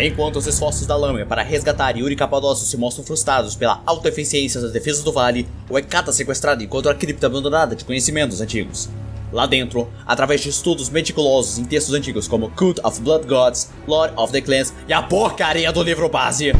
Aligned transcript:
Enquanto 0.00 0.36
os 0.36 0.46
esforços 0.46 0.86
da 0.86 0.94
Lâmina 0.94 1.26
para 1.26 1.42
resgatar 1.42 1.96
Yuri 1.96 2.14
Capadócio 2.14 2.64
se 2.64 2.76
mostram 2.76 3.04
frustrados 3.04 3.56
pela 3.56 3.82
autoeficiência 3.84 4.60
das 4.60 4.70
defesas 4.70 5.02
do 5.02 5.10
vale, 5.10 5.48
o 5.68 5.76
Ekata 5.76 6.12
sequestrado 6.12 6.62
encontra 6.62 6.92
a 6.92 6.94
cripta 6.94 7.26
abandonada 7.26 7.74
de 7.74 7.84
conhecimentos 7.84 8.40
antigos. 8.40 8.88
Lá 9.32 9.44
dentro, 9.44 9.88
através 10.06 10.40
de 10.40 10.50
estudos 10.50 10.88
meticulosos 10.88 11.58
em 11.58 11.64
textos 11.64 11.94
antigos 11.94 12.28
como 12.28 12.48
Cult 12.50 12.80
of 12.84 13.00
Blood 13.00 13.26
Gods, 13.26 13.70
Lord 13.88 14.14
of 14.16 14.32
the 14.32 14.40
Clans 14.40 14.72
e 14.86 14.92
a 14.92 15.02
porcaria 15.02 15.72
do 15.72 15.82
livro 15.82 16.08
base, 16.08 16.52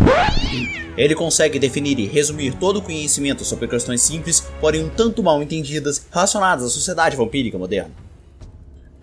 ele 0.97 1.15
consegue 1.15 1.61
definir 1.61 1.97
e 2.01 2.09
resumir 2.09 2.55
todo 2.55 2.79
o 2.79 2.83
conhecimento 2.83 3.45
sobre 3.45 3.69
questões 3.69 4.03
simples, 4.03 4.41
porém 4.61 4.83
um 4.85 4.89
tanto 4.89 5.23
mal 5.23 5.41
entendidas, 5.41 6.05
relacionadas 6.11 6.65
à 6.65 6.69
sociedade 6.69 7.17
vampírica 7.17 7.57
moderna. 7.57 8.08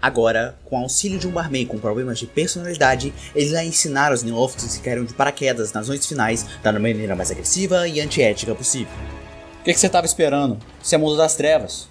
Agora, 0.01 0.57
com 0.65 0.77
auxílio 0.77 1.17
de 1.17 1.27
um 1.27 1.31
barman 1.31 1.65
com 1.65 1.79
problemas 1.79 2.19
de 2.19 2.27
personalidade, 2.27 3.13
ele 3.33 3.49
irá 3.49 3.63
ensinar 3.63 4.11
os 4.11 4.23
neófitos 4.23 4.77
que 4.77 4.83
caíram 4.83 5.05
de 5.05 5.13
paraquedas 5.13 5.73
nas 5.73 5.87
noites 5.87 6.07
finais 6.07 6.45
da 6.61 6.71
maneira 6.71 7.15
mais 7.15 7.31
agressiva 7.31 7.87
e 7.87 7.99
antiética 7.99 8.53
possível. 8.53 8.93
O 9.61 9.63
que, 9.63 9.73
que 9.73 9.79
você 9.79 9.87
estava 9.87 10.05
esperando? 10.05 10.59
Isso 10.81 10.93
é 10.93 10.97
mundo 10.97 11.17
das 11.17 11.35
trevas. 11.35 11.87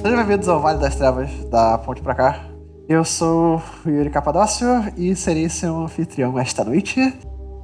Sejam 0.00 0.16
bem-vindos 0.16 0.48
ao 0.48 0.60
Vale 0.62 0.78
das 0.78 0.96
Trevas, 0.96 1.30
da 1.50 1.76
ponte 1.76 2.00
pra 2.00 2.14
cá. 2.14 2.46
Eu 2.88 3.04
sou 3.04 3.62
o 3.84 3.88
Yuri 3.88 4.08
Capadócio 4.08 4.66
e 4.96 5.14
serei 5.14 5.50
seu 5.50 5.76
anfitrião 5.82 6.38
esta 6.38 6.64
noite. 6.64 7.12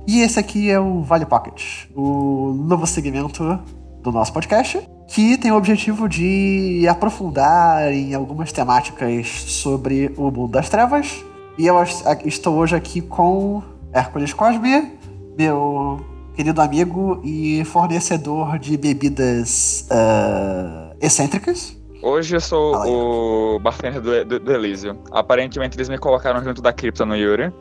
E 0.06 0.20
esse 0.20 0.38
aqui 0.38 0.70
é 0.70 0.78
o 0.78 1.02
Vale 1.02 1.26
Pocket, 1.26 1.86
o 1.94 2.52
novo 2.52 2.86
segmento 2.86 3.58
do 4.00 4.12
nosso 4.12 4.32
podcast, 4.32 4.80
que 5.08 5.36
tem 5.36 5.50
o 5.50 5.56
objetivo 5.56 6.08
de 6.08 6.86
aprofundar 6.88 7.92
em 7.92 8.14
algumas 8.14 8.52
temáticas 8.52 9.26
sobre 9.26 10.12
o 10.16 10.30
mundo 10.30 10.52
das 10.52 10.68
trevas. 10.68 11.24
E 11.58 11.66
eu 11.66 11.76
estou 12.24 12.54
hoje 12.54 12.76
aqui 12.76 13.00
com 13.00 13.60
Hércules 13.92 14.32
Cosme, 14.32 14.92
meu 15.36 16.00
querido 16.36 16.60
amigo 16.60 17.20
e 17.24 17.64
fornecedor 17.64 18.60
de 18.60 18.76
bebidas 18.76 19.88
uh, 19.90 20.96
excêntricas. 21.00 21.76
Hoje 22.00 22.36
eu 22.36 22.40
sou 22.40 23.56
o 23.56 23.58
bartender 23.58 24.00
do, 24.00 24.24
do, 24.24 24.38
do 24.38 24.52
Elísio. 24.52 24.96
Aparentemente 25.10 25.76
eles 25.76 25.88
me 25.88 25.98
colocaram 25.98 26.44
junto 26.44 26.62
da 26.62 26.72
cripta 26.72 27.04
no 27.04 27.16
Yuri. 27.16 27.52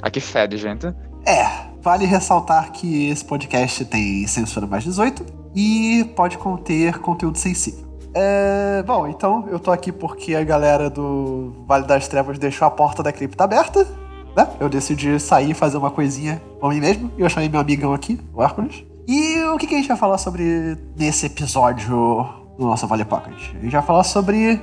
Aqui 0.00 0.20
fede, 0.20 0.56
gente. 0.56 0.86
É, 1.26 1.67
vale 1.82 2.06
ressaltar 2.06 2.72
que 2.72 3.08
esse 3.08 3.24
podcast 3.24 3.84
tem 3.84 4.26
censura 4.26 4.66
mais 4.66 4.84
18 4.84 5.24
e 5.54 6.04
pode 6.16 6.38
conter 6.38 6.98
conteúdo 6.98 7.38
sensível. 7.38 7.86
É, 8.14 8.82
bom, 8.86 9.06
então 9.06 9.46
eu 9.48 9.58
tô 9.58 9.70
aqui 9.70 9.92
porque 9.92 10.34
a 10.34 10.42
galera 10.42 10.88
do 10.88 11.52
Vale 11.66 11.86
das 11.86 12.08
Trevas 12.08 12.38
deixou 12.38 12.66
a 12.66 12.70
porta 12.70 13.02
da 13.02 13.12
cripta 13.12 13.44
aberta. 13.44 13.86
Né? 14.36 14.48
Eu 14.60 14.68
decidi 14.68 15.18
sair 15.20 15.50
e 15.50 15.54
fazer 15.54 15.76
uma 15.76 15.90
coisinha 15.90 16.40
por 16.60 16.70
mim 16.72 16.80
mesmo. 16.80 17.10
E 17.16 17.22
eu 17.22 17.28
chamei 17.28 17.48
meu 17.48 17.60
amigão 17.60 17.92
aqui, 17.92 18.18
o 18.32 18.42
Hércules. 18.42 18.84
E 19.06 19.42
o 19.44 19.56
que, 19.56 19.66
que 19.66 19.74
a 19.74 19.78
gente 19.78 19.88
vai 19.88 19.96
falar 19.96 20.18
sobre 20.18 20.76
nesse 20.96 21.26
episódio 21.26 21.94
no 22.58 22.66
nosso 22.66 22.86
Vale 22.86 23.04
Pocket. 23.04 23.54
A 23.54 23.60
gente 23.60 23.72
vai 23.72 23.82
falar 23.82 24.04
sobre 24.04 24.60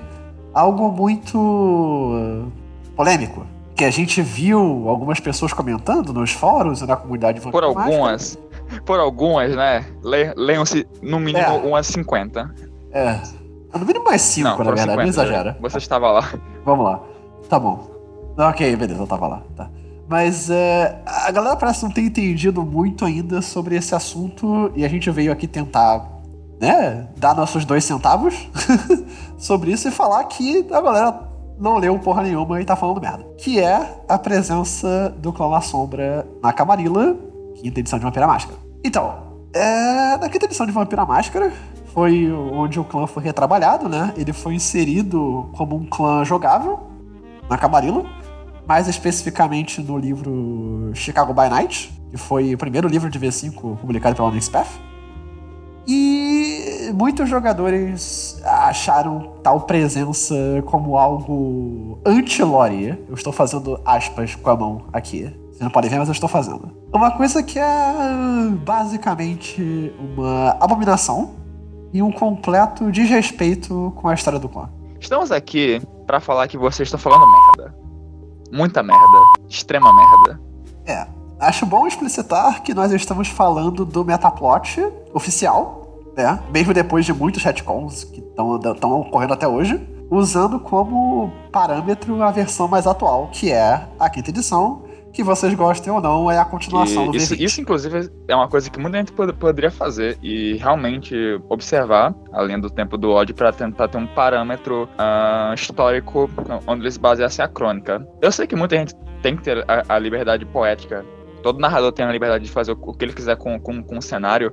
algo 0.54 0.92
muito 0.92 1.38
uh, 1.38 2.52
polêmico. 2.96 3.46
Que 3.76 3.84
a 3.84 3.92
gente 3.92 4.22
viu 4.22 4.88
algumas 4.88 5.20
pessoas 5.20 5.52
comentando 5.52 6.14
nos 6.14 6.32
fóruns 6.32 6.82
e 6.82 6.86
na 6.86 6.96
comunidade 6.96 7.42
Por 7.42 7.64
algumas. 7.64 8.38
Por 8.86 9.00
algumas, 9.00 9.56
né? 9.56 9.86
Leiam-se 10.36 10.88
no 11.02 11.20
mínimo 11.20 11.46
é. 11.46 11.52
umas 11.52 11.88
50. 11.88 12.56
É. 12.92 13.20
No 13.78 13.86
mínimo 13.86 14.06
mais 14.06 14.22
5, 14.22 14.48
na 14.48 14.56
verdade, 14.56 14.80
50, 14.82 14.96
não 14.96 15.10
exagera. 15.10 15.58
Você 15.62 15.78
estava 15.78 16.10
lá. 16.10 16.34
Vamos 16.64 16.86
lá. 16.86 17.02
Tá 17.50 17.60
bom. 17.60 17.90
Ok, 18.38 18.76
beleza, 18.76 19.02
eu 19.02 19.08
tava 19.08 19.28
lá. 19.28 19.42
Tá. 19.56 19.70
Mas 20.08 20.50
é, 20.50 21.02
a 21.06 21.32
galera 21.32 21.56
parece 21.56 21.84
não 21.84 21.92
ter 21.92 22.02
entendido 22.02 22.64
muito 22.64 23.04
ainda 23.04 23.42
sobre 23.42 23.76
esse 23.76 23.96
assunto 23.96 24.72
e 24.76 24.86
a 24.86 24.88
gente 24.88 25.10
veio 25.10 25.32
aqui 25.32 25.48
tentar 25.48 26.16
né, 26.60 27.08
dar 27.18 27.36
nossos 27.36 27.66
dois 27.66 27.84
centavos 27.84 28.48
sobre 29.38 29.72
isso 29.72 29.88
e 29.88 29.92
falar 29.92 30.24
que 30.26 30.66
a 30.72 30.82
galera 30.82 31.12
não 31.58 31.78
leu 31.78 31.98
porra 32.00 32.24
nenhuma 32.24 32.62
e 32.62 32.66
tá 32.66 32.76
falando 32.76 33.02
merda. 33.02 33.26
Que 33.38 33.60
é 33.60 34.04
a 34.08 34.18
presença 34.18 35.14
do 35.18 35.32
Clã 35.32 35.48
La 35.48 35.62
Sombra 35.62 36.28
na 36.42 36.52
Camarilla, 36.52 37.18
quinta 37.56 37.80
edição 37.80 38.00
de 38.00 38.06
Vampira 38.06 38.28
Máscara. 38.28 38.58
Então, 38.84 39.16
é, 39.54 40.18
na 40.18 40.30
quinta 40.30 40.46
edição 40.46 40.66
de 40.66 40.72
Vampira 40.72 41.06
Máscara 41.06 41.52
foi 41.94 42.30
onde 42.32 42.78
o 42.78 42.84
clã 42.84 43.08
foi 43.08 43.24
retrabalhado, 43.24 43.88
né? 43.88 44.14
Ele 44.18 44.34
foi 44.34 44.54
inserido 44.54 45.50
como 45.54 45.78
um 45.78 45.86
clã 45.86 46.26
jogável 46.26 46.80
na 47.50 47.58
Camarilla, 47.58 48.04
mais 48.68 48.88
especificamente 48.90 49.82
no 49.82 49.98
livro 49.98 50.92
Chicago 50.94 51.34
by 51.34 51.48
Night, 51.50 51.94
que 52.12 52.18
foi 52.18 52.54
o 52.54 52.58
primeiro 52.58 52.90
livro 52.90 53.10
de 53.10 53.18
V5 53.18 53.78
publicado 53.78 54.14
pela 54.14 54.28
Onyx 54.28 54.50
Path. 54.50 54.68
Muitos 56.98 57.28
jogadores 57.28 58.42
acharam 58.46 59.34
tal 59.44 59.60
presença 59.60 60.34
como 60.66 60.98
algo 60.98 62.00
anti-lore. 62.06 63.04
Eu 63.10 63.16
estou 63.16 63.34
fazendo 63.34 63.78
aspas 63.84 64.34
com 64.34 64.50
a 64.50 64.56
mão 64.56 64.86
aqui. 64.94 65.24
Vocês 65.24 65.60
não 65.60 65.70
podem 65.70 65.90
ver, 65.90 66.00
mas 66.00 66.08
eu 66.08 66.14
estou 66.14 66.30
fazendo. 66.30 66.72
Uma 66.94 67.12
coisa 67.12 67.44
que 67.44 67.60
é 67.60 67.94
basicamente 68.64 69.94
uma 70.00 70.52
abominação 70.62 71.32
e 71.92 72.02
um 72.02 72.14
completo 72.14 72.90
desrespeito 72.90 73.92
com 73.98 74.08
a 74.08 74.14
história 74.14 74.40
do 74.40 74.48
clã. 74.48 74.70
Estamos 74.98 75.34
aqui 75.34 75.82
para 76.08 76.22
falar 76.22 76.48
que 76.48 76.58
vocês 76.58 76.88
estão 76.88 76.98
falando 76.98 77.26
merda. 77.30 77.76
Muita 78.54 78.82
merda. 78.82 79.18
Extrema 79.50 79.94
merda. 79.94 80.40
É, 80.86 81.06
Acho 81.38 81.66
bom 81.66 81.86
explicitar 81.86 82.64
que 82.64 82.74
nós 82.74 82.94
estamos 82.94 83.28
falando 83.28 83.84
do 83.84 84.06
metaplot 84.06 84.82
oficial, 85.14 85.85
né? 86.16 86.40
Mesmo 86.52 86.74
depois 86.74 87.06
de 87.06 87.14
muitos 87.14 87.44
retcons 87.44 88.04
que 88.04 88.20
estão 88.20 89.00
ocorrendo 89.00 89.34
até 89.34 89.48
hoje, 89.48 89.80
usando 90.10 90.60
como 90.60 91.32
parâmetro 91.52 92.22
a 92.22 92.32
versão 92.32 92.68
mais 92.68 92.88
atual, 92.88 93.30
que 93.32 93.52
é 93.52 93.88
a 94.00 94.10
quinta 94.10 94.30
edição, 94.30 94.84
que 95.12 95.24
vocês 95.24 95.54
gostem 95.54 95.92
ou 95.94 96.02
não, 96.02 96.30
é 96.30 96.38
a 96.38 96.44
continuação 96.44 97.10
do 97.10 97.16
isso, 97.16 97.34
isso, 97.36 97.62
inclusive, 97.62 98.12
é 98.28 98.36
uma 98.36 98.50
coisa 98.50 98.70
que 98.70 98.78
muita 98.78 98.98
gente 98.98 99.14
pod 99.14 99.32
poderia 99.34 99.72
fazer 99.72 100.18
e 100.22 100.56
realmente 100.56 101.16
observar, 101.48 102.14
além 102.34 102.60
do 102.60 102.70
tempo 102.70 102.98
do 102.98 103.12
ódio, 103.12 103.34
para 103.34 103.54
tentar 103.54 103.88
ter 103.88 103.98
um 103.98 104.08
parâmetro 104.08 104.90
uh, 105.00 105.54
histórico 105.54 106.30
onde 106.68 106.82
eles 106.82 106.98
baseassem 106.98 107.44
a 107.46 107.48
crônica. 107.48 108.06
Eu 108.22 108.32
sei 108.32 108.46
que 108.46 108.58
muita 108.58 108.76
gente 108.76 108.94
tem 109.22 109.38
que 109.38 109.44
ter 109.44 109.64
a, 109.70 109.96
a 109.96 109.98
liberdade 109.98 110.46
poética 110.46 111.06
todo 111.46 111.60
narrador 111.60 111.92
tem 111.92 112.04
a 112.04 112.12
liberdade 112.12 112.44
de 112.44 112.50
fazer 112.50 112.72
o 112.72 112.94
que 112.94 113.06
ele 113.06 113.14
quiser 113.14 113.38
com, 113.38 113.60
com, 113.60 113.84
com 113.84 114.00
o 114.00 114.02
cenário, 114.02 114.52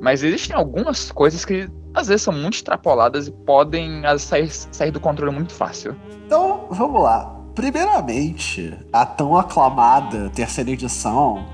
mas 0.00 0.22
existem 0.22 0.54
algumas 0.54 1.10
coisas 1.10 1.44
que 1.44 1.68
às 1.94 2.08
vezes 2.08 2.22
são 2.22 2.32
muito 2.32 2.54
extrapoladas 2.54 3.26
e 3.26 3.32
podem 3.32 4.02
sair, 4.18 4.50
sair 4.50 4.90
do 4.90 5.00
controle 5.00 5.32
muito 5.34 5.52
fácil. 5.52 5.96
Então, 6.26 6.66
vamos 6.70 7.02
lá. 7.02 7.34
Primeiramente, 7.54 8.76
a 8.92 9.06
tão 9.06 9.36
aclamada 9.36 10.30
terceira 10.34 10.70
edição 10.70 11.46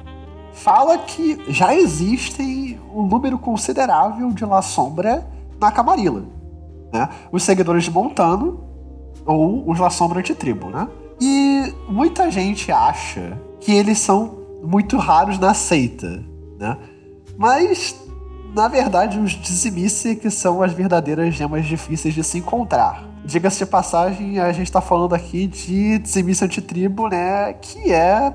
fala 0.52 0.98
que 0.98 1.40
já 1.48 1.74
existem 1.74 2.80
um 2.92 3.06
número 3.06 3.38
considerável 3.38 4.30
de 4.30 4.44
La 4.44 4.62
Sombra 4.62 5.26
na 5.60 5.70
Camarilla. 5.70 6.24
Né? 6.92 7.08
Os 7.30 7.44
seguidores 7.44 7.84
de 7.84 7.90
Montano 7.90 8.64
ou 9.24 9.70
os 9.70 9.78
La 9.78 9.90
Sombra 9.90 10.18
antitribo, 10.18 10.68
né? 10.68 10.88
E 11.20 11.72
muita 11.88 12.30
gente 12.30 12.72
acha 12.72 13.40
que 13.60 13.72
eles 13.72 13.98
são 13.98 14.38
muito 14.62 14.96
raros 14.96 15.38
na 15.38 15.54
seita, 15.54 16.22
né? 16.58 16.76
Mas, 17.38 18.01
na 18.54 18.68
verdade, 18.68 19.18
os 19.18 19.32
Dizimice 19.32 20.14
que 20.16 20.30
são 20.30 20.62
as 20.62 20.72
verdadeiras 20.72 21.34
gemas 21.34 21.64
difíceis 21.64 22.14
de 22.14 22.22
se 22.22 22.38
encontrar. 22.38 23.04
Diga-se 23.24 23.58
de 23.58 23.66
passagem, 23.66 24.38
a 24.38 24.52
gente 24.52 24.70
tá 24.70 24.80
falando 24.80 25.14
aqui 25.14 25.46
de 25.46 25.98
Dizimice 25.98 26.44
Antitribo, 26.44 27.08
né? 27.08 27.52
Que 27.54 27.92
é 27.92 28.32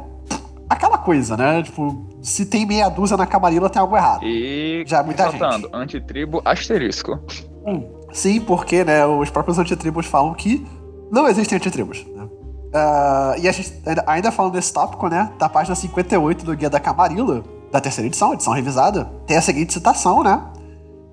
aquela 0.69 0.97
coisa, 0.97 1.37
né? 1.37 1.61
Tipo, 1.61 2.05
se 2.21 2.45
tem 2.45 2.65
meia 2.65 2.89
dúzia 2.89 3.15
na 3.15 3.25
camarila, 3.25 3.69
tem 3.69 3.81
algo 3.81 3.95
errado. 3.95 4.23
E 4.23 4.83
já 4.87 4.99
é 4.99 5.03
muita 5.03 5.29
gente. 5.29 5.69
antitribo 5.73 6.41
asterisco. 6.43 7.19
Hum, 7.65 7.83
sim, 8.11 8.39
porque, 8.39 8.83
né, 8.83 9.05
os 9.05 9.29
próprios 9.29 9.59
antitribos 9.59 10.05
falam 10.05 10.33
que 10.33 10.65
não 11.11 11.27
existem 11.27 11.57
antitribos. 11.57 12.05
Né? 12.05 12.23
Uh, 12.23 13.39
e 13.39 13.47
a 13.47 13.51
gente, 13.51 13.73
ainda 14.05 14.31
falando 14.31 14.53
desse 14.53 14.73
tópico, 14.73 15.07
né? 15.09 15.31
Da 15.37 15.47
página 15.47 15.75
58 15.75 16.45
do 16.45 16.55
Guia 16.55 16.69
da 16.69 16.79
Camarilla, 16.79 17.43
da 17.77 17.81
terceira 17.81 18.07
edição, 18.07 18.33
edição 18.33 18.53
revisada, 18.53 19.05
tem 19.27 19.37
a 19.37 19.41
seguinte 19.41 19.73
citação, 19.73 20.23
né? 20.23 20.41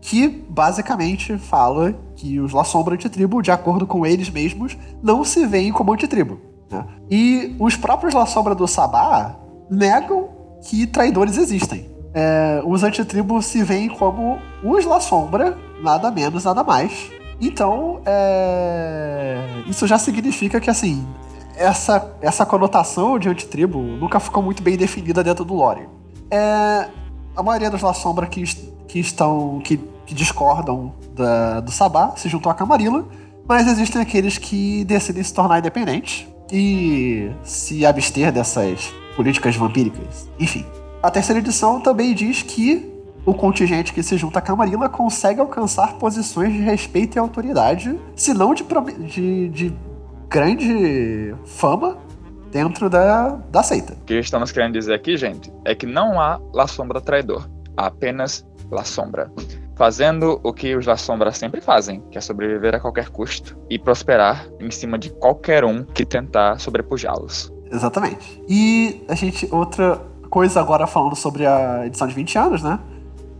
Que 0.00 0.28
basicamente 0.28 1.36
fala 1.36 1.94
que 2.16 2.40
os 2.40 2.52
La 2.52 2.64
Sombra 2.64 2.94
antitribo, 2.94 3.42
de 3.42 3.50
acordo 3.50 3.86
com 3.86 4.04
eles 4.06 4.30
mesmos, 4.30 4.76
não 5.02 5.24
se 5.24 5.46
veem 5.46 5.70
como 5.70 5.92
antitribo. 5.92 6.40
Né? 6.70 6.84
E 7.10 7.56
os 7.58 7.76
próprios 7.76 8.14
La 8.14 8.26
Sombra 8.26 8.54
do 8.54 8.66
Sabá 8.66 9.36
negam 9.70 10.28
que 10.62 10.86
traidores 10.86 11.36
existem. 11.36 11.90
É, 12.14 12.62
os 12.64 12.82
antitribos 12.82 13.44
se 13.46 13.62
veem 13.62 13.88
como 13.88 14.38
os 14.62 14.84
La 14.86 15.00
Sombra 15.00 15.58
nada 15.82 16.10
menos, 16.10 16.44
nada 16.44 16.64
mais. 16.64 17.10
Então, 17.40 18.00
é... 18.06 19.38
isso 19.66 19.86
já 19.86 19.98
significa 19.98 20.60
que, 20.60 20.70
assim, 20.70 21.04
essa, 21.56 22.16
essa 22.22 22.46
conotação 22.46 23.18
de 23.18 23.28
antitribo 23.28 23.78
nunca 23.78 24.18
ficou 24.20 24.42
muito 24.42 24.62
bem 24.62 24.76
definida 24.76 25.22
dentro 25.22 25.44
do 25.44 25.52
lore. 25.52 25.88
É... 26.30 26.88
A 27.36 27.42
maioria 27.42 27.70
dos 27.70 27.82
La 27.82 27.92
Sombra 27.92 28.26
que, 28.26 28.44
que 28.86 29.00
estão. 29.00 29.60
que, 29.64 29.76
que 30.06 30.14
discordam 30.14 30.92
da, 31.14 31.60
do 31.60 31.70
Sabá 31.70 32.14
se 32.16 32.28
juntou 32.28 32.50
a 32.50 32.54
Camarilla, 32.54 33.04
mas 33.48 33.66
existem 33.66 34.00
aqueles 34.00 34.38
que 34.38 34.84
decidem 34.84 35.22
se 35.22 35.32
tornar 35.34 35.58
independentes 35.58 36.26
e 36.52 37.30
se 37.42 37.84
abster 37.84 38.30
dessas 38.30 38.92
políticas 39.16 39.56
vampíricas. 39.56 40.28
Enfim. 40.38 40.64
A 41.02 41.10
terceira 41.10 41.40
edição 41.40 41.80
também 41.80 42.14
diz 42.14 42.42
que 42.42 42.90
o 43.26 43.34
contingente 43.34 43.92
que 43.92 44.02
se 44.02 44.16
junta 44.16 44.38
à 44.38 44.42
Camarilla 44.42 44.88
consegue 44.88 45.40
alcançar 45.40 45.94
posições 45.94 46.52
de 46.52 46.60
respeito 46.60 47.16
e 47.16 47.18
autoridade, 47.18 47.98
se 48.14 48.34
não 48.34 48.54
de, 48.54 48.64
de, 49.06 49.48
de 49.48 49.74
grande 50.28 51.34
fama 51.44 51.98
dentro 52.54 52.88
da, 52.88 53.30
da 53.50 53.64
seita. 53.64 53.94
O 53.94 54.04
que 54.04 54.14
estamos 54.14 54.52
querendo 54.52 54.74
dizer 54.74 54.94
aqui, 54.94 55.16
gente, 55.16 55.52
é 55.64 55.74
que 55.74 55.86
não 55.86 56.20
há 56.20 56.40
La 56.52 56.68
Sombra 56.68 57.00
traidor, 57.00 57.50
há 57.76 57.86
apenas 57.86 58.46
La 58.70 58.84
Sombra. 58.84 59.28
Fazendo 59.74 60.40
o 60.44 60.52
que 60.52 60.76
os 60.76 60.86
La 60.86 60.96
Sombra 60.96 61.32
sempre 61.32 61.60
fazem, 61.60 62.00
que 62.12 62.16
é 62.16 62.20
sobreviver 62.20 62.76
a 62.76 62.78
qualquer 62.78 63.08
custo 63.08 63.58
e 63.68 63.76
prosperar 63.76 64.46
em 64.60 64.70
cima 64.70 64.96
de 64.96 65.10
qualquer 65.10 65.64
um 65.64 65.82
que 65.82 66.06
tentar 66.06 66.60
sobrepujá-los. 66.60 67.52
Exatamente. 67.72 68.40
E 68.48 69.04
a 69.08 69.16
gente, 69.16 69.48
outra 69.50 70.00
coisa 70.30 70.60
agora 70.60 70.86
falando 70.86 71.16
sobre 71.16 71.44
a 71.44 71.84
edição 71.84 72.06
de 72.06 72.14
20 72.14 72.38
anos, 72.38 72.62
né? 72.62 72.78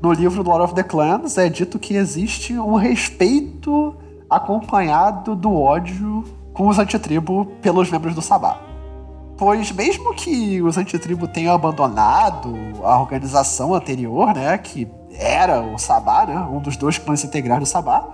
no 0.02 0.12
livro 0.12 0.42
Lord 0.42 0.64
of 0.64 0.74
the 0.74 0.82
Clans 0.82 1.38
é 1.38 1.48
dito 1.48 1.78
que 1.78 1.94
existe 1.94 2.58
um 2.58 2.74
respeito 2.74 3.94
acompanhado 4.28 5.36
do 5.36 5.54
ódio 5.54 6.24
com 6.52 6.66
os 6.66 6.80
antitribo 6.80 7.46
pelos 7.62 7.88
membros 7.92 8.12
do 8.12 8.20
Sabá. 8.20 8.73
Pois 9.36 9.72
mesmo 9.72 10.14
que 10.14 10.62
os 10.62 10.76
antitribo 10.78 11.26
tenham 11.26 11.54
abandonado 11.54 12.54
a 12.82 13.00
organização 13.00 13.74
anterior, 13.74 14.32
né, 14.34 14.56
que 14.58 14.88
era 15.18 15.60
o 15.60 15.78
Sabá, 15.78 16.24
né, 16.26 16.38
um 16.50 16.60
dos 16.60 16.76
dois 16.76 16.98
clãs 16.98 17.24
integrais 17.24 17.60
do 17.60 17.66
Sabá, 17.66 18.08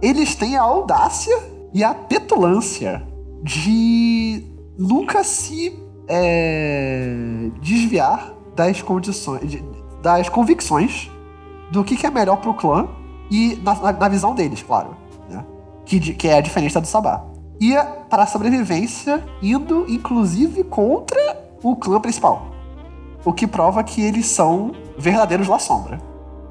eles 0.00 0.34
têm 0.34 0.56
a 0.56 0.62
audácia 0.62 1.36
e 1.72 1.84
a 1.84 1.94
petulância 1.94 3.02
de 3.42 4.42
nunca 4.78 5.22
se 5.22 5.78
é, 6.08 7.14
desviar 7.60 8.32
das 8.56 8.80
condições, 8.80 9.62
das 10.02 10.28
convicções 10.28 11.10
do 11.70 11.84
que, 11.84 11.96
que 11.96 12.06
é 12.06 12.10
melhor 12.10 12.36
pro 12.36 12.54
clã 12.54 12.88
e 13.30 13.56
na, 13.62 13.74
na, 13.74 13.92
na 13.92 14.08
visão 14.08 14.34
deles, 14.34 14.62
claro. 14.62 14.96
Né? 15.28 15.44
Que, 15.84 15.98
que 16.14 16.28
é 16.28 16.38
a 16.38 16.40
diferença 16.40 16.80
do 16.80 16.86
Sabá. 16.86 17.24
E 17.60 17.74
para 18.10 18.24
a 18.24 18.26
sobrevivência, 18.26 19.22
indo 19.42 19.86
inclusive 19.88 20.64
contra 20.64 21.18
o 21.62 21.76
clã 21.76 22.00
principal. 22.00 22.46
O 23.24 23.32
que 23.32 23.46
prova 23.46 23.82
que 23.82 24.02
eles 24.02 24.26
são 24.26 24.72
verdadeiros 24.98 25.48
La 25.48 25.58
Sombra. 25.58 26.00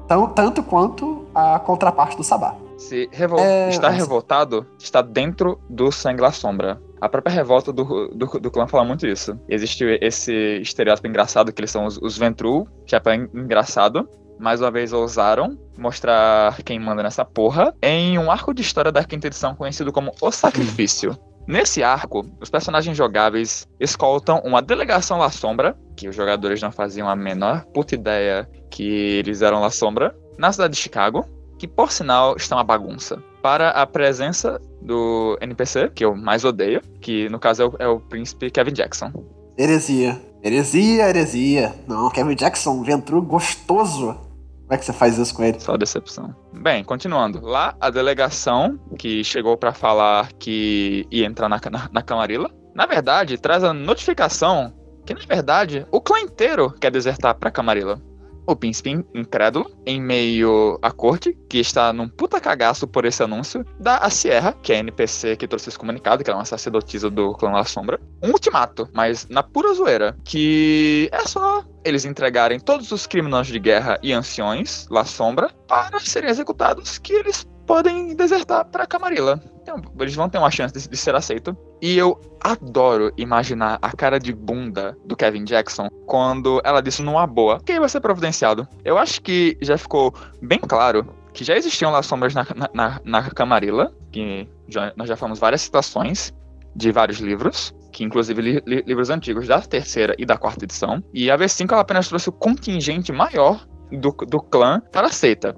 Tão, 0.08 0.26
tanto 0.28 0.62
quanto 0.62 1.26
a 1.34 1.58
contraparte 1.58 2.16
do 2.16 2.24
Sabá. 2.24 2.56
Se 2.76 3.08
revol 3.12 3.38
é, 3.38 3.68
assim. 3.68 3.96
revoltado 3.96 4.66
está 4.78 5.00
dentro 5.00 5.60
do 5.70 5.92
sangue 5.92 6.20
La 6.20 6.32
Sombra. 6.32 6.80
A 7.00 7.08
própria 7.08 7.34
revolta 7.34 7.72
do, 7.72 8.08
do, 8.08 8.26
do, 8.26 8.50
clã 8.50 8.66
fala 8.66 8.84
muito 8.84 9.06
isso. 9.06 9.38
Existe 9.48 9.84
esse 10.00 10.32
estereótipo 10.60 11.06
engraçado 11.06 11.52
que 11.52 11.60
eles 11.60 11.70
são 11.70 11.86
os, 11.86 11.98
os 11.98 12.16
Ventru, 12.18 12.66
que 12.86 12.96
é 12.96 13.00
engraçado, 13.34 14.08
mais 14.38 14.60
uma 14.60 14.70
vez 14.70 14.92
ousaram 14.92 15.58
mostrar 15.76 16.56
quem 16.62 16.78
manda 16.78 17.02
nessa 17.02 17.24
porra 17.24 17.74
em 17.82 18.18
um 18.18 18.30
arco 18.30 18.54
de 18.54 18.62
história 18.62 18.92
da 18.92 19.04
quinta 19.04 19.26
edição 19.26 19.54
conhecido 19.54 19.92
como 19.92 20.12
O 20.20 20.30
Sacrifício. 20.30 21.16
Nesse 21.46 21.82
arco, 21.82 22.24
os 22.40 22.48
personagens 22.48 22.96
jogáveis 22.96 23.68
escoltam 23.78 24.40
uma 24.44 24.62
delegação 24.62 25.18
La 25.18 25.30
Sombra, 25.30 25.76
que 25.94 26.08
os 26.08 26.16
jogadores 26.16 26.62
não 26.62 26.72
faziam 26.72 27.08
a 27.08 27.14
menor 27.14 27.64
puta 27.66 27.94
ideia 27.94 28.48
que 28.70 28.84
eles 28.84 29.42
eram 29.42 29.60
La 29.60 29.70
Sombra, 29.70 30.16
na 30.38 30.50
cidade 30.50 30.74
de 30.74 30.80
Chicago, 30.80 31.26
que 31.58 31.68
por 31.68 31.92
sinal 31.92 32.34
está 32.36 32.56
uma 32.56 32.64
bagunça. 32.64 33.22
Para 33.42 33.70
a 33.70 33.86
presença 33.86 34.58
do 34.80 35.36
NPC, 35.40 35.90
que 35.94 36.04
eu 36.04 36.16
mais 36.16 36.44
odeio, 36.44 36.80
que 37.00 37.28
no 37.28 37.38
caso 37.38 37.62
é 37.62 37.66
o, 37.66 37.74
é 37.78 37.88
o 37.88 38.00
príncipe 38.00 38.50
Kevin 38.50 38.72
Jackson. 38.72 39.12
Heresia. 39.58 40.18
Heresia, 40.44 41.08
heresia. 41.08 41.74
Não, 41.88 42.10
Kevin 42.10 42.34
Jackson, 42.34 42.82
Ventru 42.82 43.22
gostoso. 43.22 44.08
Como 44.08 44.72
é 44.72 44.76
que 44.76 44.84
você 44.84 44.92
faz 44.92 45.16
isso 45.16 45.34
com 45.34 45.42
ele? 45.42 45.58
Só 45.58 45.74
decepção. 45.74 46.36
Bem, 46.52 46.84
continuando. 46.84 47.40
Lá, 47.40 47.74
a 47.80 47.88
delegação 47.88 48.78
que 48.98 49.24
chegou 49.24 49.56
para 49.56 49.72
falar 49.72 50.30
que 50.38 51.06
ia 51.10 51.24
entrar 51.24 51.48
na, 51.48 51.58
na, 51.70 51.88
na 51.90 52.02
Camarilla, 52.02 52.50
na 52.74 52.84
verdade, 52.84 53.38
traz 53.38 53.64
a 53.64 53.72
notificação 53.72 54.70
que, 55.06 55.14
na 55.14 55.20
verdade, 55.26 55.86
o 55.90 55.98
clã 55.98 56.20
inteiro 56.20 56.70
quer 56.78 56.90
desertar 56.90 57.34
pra 57.36 57.50
Camarilla. 57.50 57.98
O 58.46 58.54
príncipe 58.54 58.90
incrédulo, 59.14 59.70
em 59.86 60.00
meio 60.00 60.78
à 60.82 60.90
corte, 60.90 61.36
que 61.48 61.58
está 61.58 61.92
num 61.92 62.08
puta 62.08 62.40
cagaço 62.40 62.86
por 62.86 63.04
esse 63.04 63.22
anúncio, 63.22 63.64
dá 63.80 63.98
a 63.98 64.10
Sierra, 64.10 64.54
que 64.62 64.72
é 64.72 64.76
a 64.76 64.78
NPC 64.80 65.36
que 65.36 65.48
trouxe 65.48 65.70
esse 65.70 65.78
comunicado, 65.78 66.22
que 66.22 66.30
é 66.30 66.34
uma 66.34 66.44
sacerdotisa 66.44 67.08
do 67.08 67.32
clã 67.34 67.50
La 67.50 67.64
Sombra, 67.64 67.98
um 68.22 68.30
ultimato, 68.30 68.88
mas 68.92 69.26
na 69.28 69.42
pura 69.42 69.72
zoeira, 69.72 70.16
que 70.24 71.08
é 71.10 71.26
só 71.26 71.64
eles 71.84 72.04
entregarem 72.04 72.58
todos 72.60 72.90
os 72.92 73.06
criminosos 73.06 73.52
de 73.52 73.58
guerra 73.58 73.98
e 74.02 74.12
anciões, 74.12 74.86
La 74.90 75.04
Sombra, 75.04 75.50
para 75.66 75.98
serem 76.00 76.30
executados, 76.30 76.98
que 76.98 77.12
eles 77.12 77.46
podem 77.66 78.14
desertar 78.14 78.64
para 78.66 78.86
Camarilla. 78.86 79.40
Então, 79.62 79.80
eles 79.98 80.14
vão 80.14 80.28
ter 80.28 80.38
uma 80.38 80.50
chance 80.50 80.74
de, 80.74 80.88
de, 80.88 80.96
ser 80.96 81.14
aceito. 81.14 81.56
E 81.80 81.96
eu 81.96 82.20
adoro 82.40 83.12
imaginar 83.16 83.78
a 83.80 83.92
cara 83.92 84.18
de 84.18 84.32
bunda 84.32 84.96
do 85.04 85.16
Kevin 85.16 85.44
Jackson 85.44 85.88
quando 86.06 86.60
ela 86.64 86.82
disse 86.82 87.02
numa 87.02 87.26
boa 87.26 87.60
que 87.64 87.80
vai 87.80 87.88
ser 87.88 88.00
providenciado. 88.00 88.68
Eu 88.84 88.98
acho 88.98 89.22
que 89.22 89.56
já 89.62 89.78
ficou 89.78 90.14
bem 90.42 90.58
claro 90.58 91.06
que 91.32 91.44
já 91.44 91.56
existiam 91.56 91.90
lá 91.90 92.02
sombras 92.02 92.34
na, 92.34 92.46
na, 92.72 93.00
na 93.04 93.30
Camarilla, 93.30 93.92
que 94.12 94.48
já, 94.68 94.92
nós 94.96 95.08
já 95.08 95.16
falamos 95.16 95.38
várias 95.38 95.62
citações 95.62 96.32
de 96.76 96.92
vários 96.92 97.18
livros, 97.18 97.74
que 97.92 98.04
inclusive 98.04 98.40
li, 98.40 98.62
li, 98.66 98.84
livros 98.86 99.10
antigos 99.10 99.46
da 99.48 99.60
terceira 99.60 100.14
e 100.18 100.24
da 100.24 100.36
quarta 100.36 100.64
edição. 100.64 101.02
E 101.12 101.30
a 101.30 101.38
V5 101.38 101.72
ela 101.72 101.80
apenas 101.80 102.08
trouxe 102.08 102.28
o 102.28 102.32
contingente 102.32 103.12
maior 103.12 103.66
do, 103.90 104.10
do 104.12 104.40
clã 104.40 104.82
para 104.92 105.08
a 105.08 105.12
seita. 105.12 105.56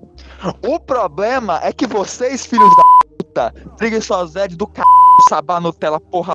O 0.66 0.78
problema 0.78 1.60
é 1.62 1.72
que 1.72 1.86
vocês, 1.86 2.46
filhos 2.46 2.70
da 2.76 2.82
puta, 3.18 3.54
preguiçosos 3.76 4.56
do 4.56 4.70
c... 4.74 4.82
sabá 5.28 5.60
Nutella 5.60 6.00
porra 6.00 6.34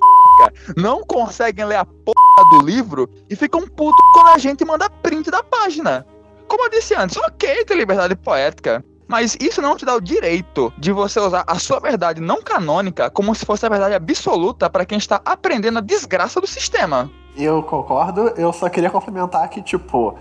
não 0.76 1.02
conseguem 1.04 1.64
ler 1.64 1.76
a 1.76 1.84
porra 1.84 2.50
do 2.50 2.62
livro 2.62 3.08
e 3.30 3.36
ficam 3.36 3.66
putos 3.66 4.04
quando 4.12 4.28
a 4.28 4.38
gente 4.38 4.64
manda 4.64 4.90
print 4.90 5.30
da 5.30 5.42
página. 5.42 6.06
Como 6.48 6.64
eu 6.64 6.70
disse 6.70 6.94
antes, 6.94 7.16
ok 7.16 7.64
ter 7.64 7.74
liberdade 7.76 8.16
poética, 8.16 8.84
mas 9.08 9.36
isso 9.40 9.60
não 9.60 9.76
te 9.76 9.84
dá 9.84 9.94
o 9.94 10.00
direito 10.00 10.72
de 10.78 10.90
você 10.90 11.20
usar 11.20 11.44
a 11.46 11.58
sua 11.58 11.78
verdade 11.78 12.20
não 12.20 12.42
canônica 12.42 13.10
como 13.10 13.34
se 13.34 13.44
fosse 13.44 13.64
a 13.66 13.68
verdade 13.68 13.94
absoluta 13.94 14.68
para 14.70 14.86
quem 14.86 14.98
está 14.98 15.20
aprendendo 15.24 15.78
a 15.78 15.82
desgraça 15.82 16.40
do 16.40 16.46
sistema. 16.46 17.10
Eu 17.36 17.62
concordo, 17.62 18.28
eu 18.36 18.52
só 18.52 18.68
queria 18.68 18.90
complementar 18.90 19.48
que, 19.48 19.62
tipo, 19.62 20.18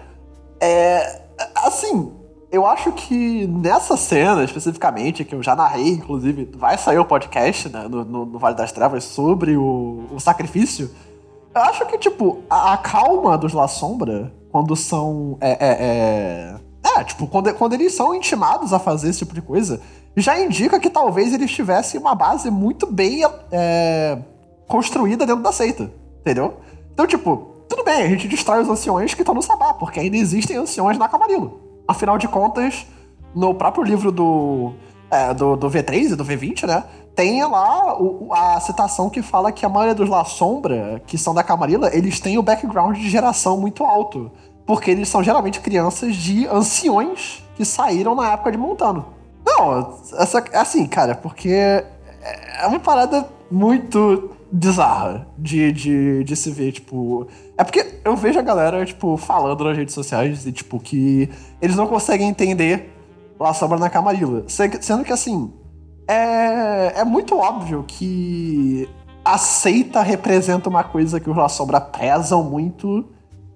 é. 0.59 1.21
Assim, 1.55 2.11
eu 2.51 2.65
acho 2.65 2.91
que 2.91 3.47
nessa 3.47 3.95
cena, 3.95 4.43
especificamente, 4.43 5.23
que 5.23 5.33
eu 5.33 5.41
já 5.41 5.55
narrei, 5.55 5.89
inclusive, 5.89 6.51
vai 6.57 6.77
sair 6.77 6.99
o 6.99 7.05
podcast 7.05 7.69
né, 7.69 7.87
no, 7.87 8.03
no, 8.03 8.25
no, 8.25 8.37
Vale 8.39 8.55
das 8.55 8.73
Trevas 8.73 9.05
sobre 9.05 9.55
o, 9.55 10.05
o 10.11 10.19
sacrifício. 10.19 10.91
Eu 11.55 11.61
acho 11.61 11.85
que, 11.85 11.97
tipo, 11.97 12.39
a, 12.49 12.73
a, 12.73 12.77
calma 12.77 13.37
dos 13.37 13.53
La 13.53 13.69
Sombra, 13.69 14.33
quando 14.51 14.75
são. 14.75 15.37
É, 15.39 15.51
é, 15.51 16.57
é, 16.93 16.99
é, 16.99 17.03
tipo, 17.05 17.25
quando, 17.27 17.53
quando 17.53 17.73
eles 17.73 17.93
são 17.93 18.13
intimados 18.13 18.73
a 18.73 18.79
fazer 18.79 19.09
esse 19.09 19.19
tipo 19.19 19.33
de 19.33 19.41
coisa, 19.41 19.79
já 20.17 20.37
indica 20.37 20.77
que 20.77 20.89
talvez 20.89 21.33
eles 21.33 21.51
tivessem 21.51 21.99
uma 21.99 22.13
base 22.13 22.51
muito 22.51 22.85
bem 22.85 23.21
é, 23.49 24.17
construída 24.67 25.25
dentro 25.25 25.41
da 25.41 25.53
seita. 25.53 25.89
Entendeu? 26.19 26.55
Então, 26.93 27.07
tipo, 27.07 27.50
tudo 27.71 27.85
bem, 27.85 28.03
a 28.03 28.09
gente 28.09 28.27
destrói 28.27 28.61
os 28.61 28.67
anciões 28.67 29.13
que 29.13 29.21
estão 29.21 29.33
no 29.33 29.41
Sabá, 29.41 29.73
porque 29.73 30.01
ainda 30.01 30.17
existem 30.17 30.57
anciões 30.57 30.97
na 30.97 31.07
Camarilo. 31.07 31.61
Afinal 31.87 32.17
de 32.17 32.27
contas, 32.27 32.85
no 33.33 33.55
próprio 33.55 33.81
livro 33.81 34.11
do, 34.11 34.73
é, 35.09 35.33
do, 35.33 35.55
do, 35.55 35.69
V3 35.69 36.11
e 36.11 36.15
do 36.15 36.25
V20, 36.25 36.67
né? 36.67 36.83
Tem 37.15 37.41
lá 37.45 37.97
o, 37.97 38.27
a 38.33 38.59
citação 38.59 39.09
que 39.09 39.21
fala 39.21 39.53
que 39.53 39.65
a 39.65 39.69
maioria 39.69 39.95
dos 39.95 40.09
La 40.09 40.25
Sombra, 40.25 41.01
que 41.07 41.17
são 41.17 41.33
da 41.33 41.43
Camarilla, 41.43 41.89
eles 41.95 42.19
têm 42.19 42.37
o 42.37 42.43
background 42.43 42.97
de 42.97 43.09
geração 43.09 43.57
muito 43.57 43.85
alto. 43.85 44.29
Porque 44.65 44.91
eles 44.91 45.07
são 45.07 45.23
geralmente 45.23 45.61
crianças 45.61 46.17
de 46.17 46.45
anciões 46.47 47.41
que 47.55 47.63
saíram 47.63 48.15
na 48.15 48.33
época 48.33 48.51
de 48.51 48.57
Montano. 48.57 49.05
Não, 49.45 49.97
essa, 50.19 50.43
é 50.51 50.57
assim, 50.57 50.85
cara, 50.85 51.15
porque 51.15 51.49
é 51.49 52.67
uma 52.67 52.79
parada 52.79 53.25
muito 53.49 54.29
bizarra 54.51 55.27
de, 55.37 55.71
de, 55.71 56.23
de 56.23 56.35
se 56.35 56.51
ver, 56.51 56.73
tipo. 56.73 57.27
É 57.57 57.63
porque 57.63 57.99
eu 58.03 58.15
vejo 58.15 58.37
a 58.37 58.41
galera, 58.41 58.85
tipo, 58.85 59.15
falando 59.15 59.63
nas 59.63 59.77
redes 59.77 59.93
sociais 59.93 60.45
e, 60.45 60.51
tipo, 60.51 60.79
que 60.79 61.29
eles 61.61 61.75
não 61.75 61.87
conseguem 61.87 62.27
entender 62.27 62.91
La 63.39 63.53
Sombra 63.53 63.79
na 63.79 63.89
Camarilla. 63.89 64.43
Sendo 64.47 65.03
que, 65.03 65.13
assim, 65.13 65.53
é, 66.07 66.99
é 66.99 67.03
muito 67.05 67.37
óbvio 67.37 67.85
que 67.87 68.89
a 69.23 69.37
seita 69.37 70.01
representa 70.01 70.69
uma 70.69 70.83
coisa 70.83 71.19
que 71.19 71.29
os 71.29 71.37
La 71.37 71.47
Sombra 71.47 71.79
prezam 71.79 72.43
muito, 72.43 73.05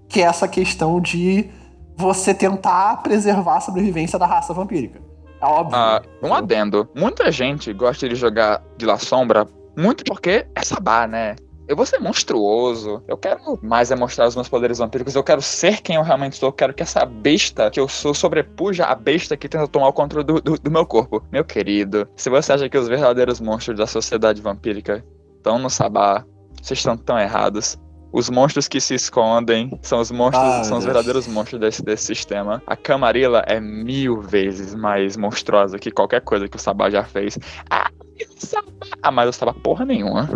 que 0.07 0.21
é 0.21 0.25
essa 0.25 0.47
questão 0.47 1.01
de 1.01 1.49
você 1.97 2.33
tentar 2.33 3.01
preservar 3.01 3.57
a 3.57 3.61
sobrevivência 3.61 4.17
da 4.17 4.25
raça 4.25 4.53
vampírica. 4.53 5.01
É 5.41 5.45
óbvio. 5.45 5.77
Ah, 5.77 6.01
um 6.23 6.33
adendo. 6.33 6.87
Muita 6.95 7.31
gente 7.31 7.73
gosta 7.73 8.07
de 8.07 8.15
jogar 8.15 8.61
de 8.77 8.85
La 8.85 8.97
Sombra 8.97 9.45
muito 9.77 10.03
porque 10.03 10.45
é 10.55 10.63
sabá, 10.63 11.07
né? 11.07 11.35
Eu 11.67 11.75
vou 11.75 11.85
ser 11.85 11.99
monstruoso. 11.99 13.01
Eu 13.07 13.17
quero 13.17 13.59
mais 13.61 13.89
é 13.89 13.95
mostrar 13.95 14.27
os 14.27 14.35
meus 14.35 14.47
poderes 14.47 14.77
vampíricos. 14.77 15.15
Eu 15.15 15.23
quero 15.23 15.41
ser 15.41 15.81
quem 15.81 15.95
eu 15.95 16.03
realmente 16.03 16.35
sou. 16.35 16.49
Eu 16.49 16.53
quero 16.53 16.73
que 16.73 16.83
essa 16.83 17.05
besta 17.05 17.71
que 17.71 17.79
eu 17.79 17.87
sou 17.87 18.13
sobrepuja 18.13 18.85
a 18.85 18.93
besta 18.93 19.35
que 19.35 19.49
tenta 19.49 19.67
tomar 19.67 19.87
o 19.87 19.93
controle 19.93 20.25
do, 20.25 20.39
do, 20.39 20.59
do 20.59 20.71
meu 20.71 20.85
corpo. 20.85 21.23
Meu 21.31 21.43
querido, 21.43 22.07
se 22.15 22.29
você 22.29 22.53
acha 22.53 22.69
que 22.69 22.77
os 22.77 22.87
verdadeiros 22.87 23.41
monstros 23.41 23.77
da 23.77 23.87
sociedade 23.87 24.41
vampírica 24.41 25.03
estão 25.37 25.57
no 25.57 25.69
sabá, 25.69 26.23
vocês 26.61 26.79
estão 26.79 26.95
tão 26.95 27.17
errados. 27.17 27.77
Os 28.11 28.29
monstros 28.29 28.67
que 28.67 28.79
se 28.79 28.93
escondem 28.93 29.77
são 29.81 29.99
os 29.99 30.09
monstros, 30.09 30.41
ah, 30.41 30.63
são 30.63 30.77
os 30.77 30.85
verdadeiros 30.85 31.27
monstros 31.27 31.59
desse, 31.59 31.83
desse 31.83 32.05
sistema. 32.05 32.63
A 32.65 32.75
Camarilla 32.75 33.43
é 33.45 33.59
mil 33.59 34.21
vezes 34.21 34.73
mais 34.73 35.17
monstruosa 35.17 35.77
que 35.77 35.91
qualquer 35.91 36.21
coisa 36.21 36.47
que 36.47 36.55
o 36.55 36.59
Sabá 36.59 36.89
já 36.89 37.03
fez. 37.03 37.37
Ah, 37.69 37.91
o 38.23 38.45
Sabá! 38.45 38.71
Ah, 39.01 39.11
mas 39.11 39.29
o 39.29 39.33
Sabá 39.33 39.53
porra 39.53 39.85
nenhuma. 39.85 40.29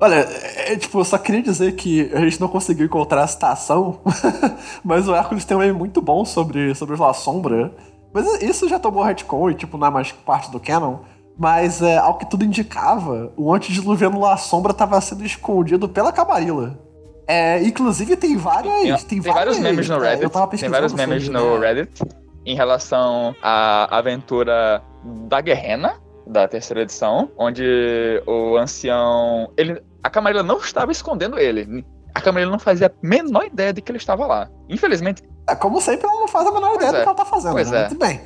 Olha, 0.00 0.26
é, 0.66 0.76
tipo, 0.76 1.00
eu 1.00 1.04
só 1.04 1.18
queria 1.18 1.42
dizer 1.42 1.72
que 1.72 2.10
a 2.12 2.20
gente 2.20 2.40
não 2.40 2.48
conseguiu 2.48 2.86
encontrar 2.86 3.24
a 3.24 3.26
citação, 3.26 4.00
mas 4.84 5.08
o 5.08 5.14
Hércules 5.14 5.44
tem 5.44 5.56
um 5.56 5.60
meme 5.60 5.72
muito 5.72 6.00
bom 6.00 6.24
sobre, 6.24 6.74
sobre 6.74 6.96
La 6.96 7.12
Sombra. 7.12 7.74
Mas 8.12 8.42
isso 8.42 8.68
já 8.68 8.78
tomou 8.78 9.02
retcon 9.02 9.50
e, 9.50 9.54
tipo, 9.54 9.76
não 9.76 9.88
é 9.88 9.90
mais 9.90 10.12
parte 10.12 10.50
do 10.50 10.60
canon. 10.60 10.98
Mas, 11.36 11.82
é, 11.82 11.98
ao 11.98 12.16
que 12.18 12.28
tudo 12.28 12.44
indicava, 12.44 13.32
o 13.36 13.52
antediluviano 13.52 14.20
La 14.20 14.36
Sombra 14.36 14.72
estava 14.72 15.00
sendo 15.00 15.24
escondido 15.24 15.88
pela 15.88 16.12
Camarilla. 16.12 16.78
É, 17.26 17.62
inclusive 17.62 18.16
tem 18.16 18.36
várias. 18.36 19.04
Tem, 19.04 19.20
tem 19.20 19.32
vários 19.32 19.58
memes 19.58 19.88
no 19.88 20.02
é, 20.02 20.14
Reddit. 20.14 20.58
tem 20.58 20.70
vários 20.70 20.94
memes 20.94 21.24
sobre, 21.26 21.38
no 21.38 21.58
né? 21.58 21.66
Reddit 21.66 22.02
em 22.48 22.54
relação 22.54 23.36
à 23.42 23.98
aventura 23.98 24.82
da 25.28 25.38
Guerrena, 25.42 25.96
da 26.28 26.46
terceira 26.46 26.82
edição, 26.82 27.30
onde 27.36 28.22
o 28.26 28.56
ancião. 28.56 29.52
Ele, 29.56 29.82
a 30.02 30.10
Camarilla 30.10 30.42
não 30.42 30.58
estava 30.58 30.92
escondendo 30.92 31.38
ele. 31.38 31.84
A 32.14 32.20
Camarilla 32.20 32.50
não 32.50 32.58
fazia 32.58 32.88
a 32.88 33.06
menor 33.06 33.46
ideia 33.46 33.72
de 33.72 33.80
que 33.80 33.90
ele 33.90 33.98
estava 33.98 34.26
lá. 34.26 34.48
Infelizmente. 34.68 35.22
É, 35.48 35.54
como 35.54 35.80
sempre, 35.80 36.06
ela 36.06 36.20
não 36.20 36.28
faz 36.28 36.46
a 36.46 36.52
menor 36.52 36.74
ideia 36.74 36.88
é. 36.88 36.92
do 36.92 36.96
que 36.96 37.02
ela 37.02 37.12
está 37.12 37.24
fazendo. 37.24 37.52
Pois 37.52 37.70
né? 37.70 37.78
é. 37.78 37.88
Muito 37.88 37.98
bem. 37.98 38.20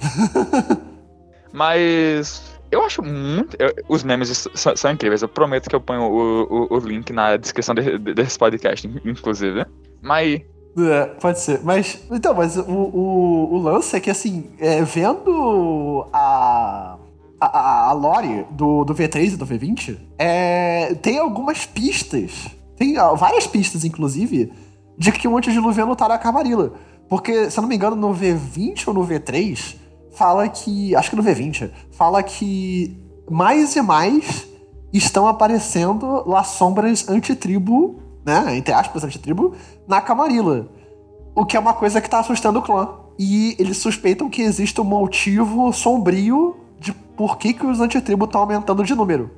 Mas 1.52 2.52
eu 2.72 2.82
acho 2.82 3.02
muito. 3.02 3.54
Eu, 3.60 3.70
os 3.86 4.02
memes 4.02 4.48
são, 4.54 4.74
são, 4.74 4.90
incríveis. 4.90 5.20
Eu 5.20 5.28
prometo 5.28 5.68
que 5.68 5.76
eu 5.76 5.80
ponho 5.80 6.04
o, 6.04 6.42
o, 6.70 6.74
o 6.74 6.78
link 6.78 7.12
na 7.12 7.36
descrição 7.36 7.74
de, 7.74 7.98
de, 7.98 8.14
desse 8.14 8.38
podcast, 8.38 8.88
inclusive. 9.04 9.66
Mas. 10.00 10.40
É, 10.78 11.04
pode 11.20 11.38
ser. 11.38 11.60
Mas. 11.62 12.02
Então, 12.10 12.32
mas 12.32 12.56
o, 12.56 12.62
o, 12.62 13.54
o 13.54 13.58
lance 13.58 13.94
é 13.94 14.00
que, 14.00 14.08
assim, 14.08 14.50
é, 14.58 14.82
vendo 14.82 16.08
a. 16.10 16.21
A, 17.44 17.88
a 17.88 17.92
lore 17.92 18.46
do, 18.50 18.84
do 18.84 18.94
V3 18.94 19.32
e 19.32 19.36
do 19.36 19.44
V20, 19.44 19.98
é, 20.16 20.94
tem 20.94 21.18
algumas 21.18 21.66
pistas. 21.66 22.46
Tem 22.76 22.94
várias 23.16 23.46
pistas, 23.46 23.84
inclusive, 23.84 24.52
de 24.96 25.10
que 25.10 25.26
o 25.26 25.36
antediluviano 25.36 25.96
tá 25.96 26.06
na 26.08 26.18
Camarilla. 26.18 26.72
Porque, 27.08 27.50
se 27.50 27.58
eu 27.58 27.62
não 27.62 27.68
me 27.68 27.74
engano, 27.74 27.96
no 27.96 28.14
V20 28.14 28.88
ou 28.88 28.94
no 28.94 29.06
V3, 29.06 29.76
fala 30.12 30.48
que. 30.48 30.94
Acho 30.94 31.10
que 31.10 31.16
no 31.16 31.22
V20, 31.22 31.70
fala 31.90 32.22
que 32.22 32.96
mais 33.30 33.74
e 33.74 33.82
mais 33.82 34.46
estão 34.92 35.26
aparecendo 35.26 36.22
lá 36.28 36.44
sombras 36.44 37.08
antitribo, 37.08 38.00
né? 38.24 38.56
Entre 38.56 38.72
aspas, 38.72 39.04
antitribo, 39.04 39.54
na 39.88 40.00
Camarilla. 40.00 40.68
O 41.34 41.44
que 41.44 41.56
é 41.56 41.60
uma 41.60 41.74
coisa 41.74 42.00
que 42.00 42.08
tá 42.08 42.20
assustando 42.20 42.60
o 42.60 42.62
clã. 42.62 42.88
E 43.18 43.56
eles 43.58 43.78
suspeitam 43.78 44.30
que 44.30 44.42
existe 44.42 44.80
um 44.80 44.84
motivo 44.84 45.72
sombrio 45.72 46.56
de 46.82 46.92
por 46.92 47.38
que, 47.38 47.54
que 47.54 47.64
os 47.64 47.80
antitribo 47.80 48.24
estão 48.24 48.40
aumentando 48.42 48.84
de 48.84 48.94
número. 48.94 49.30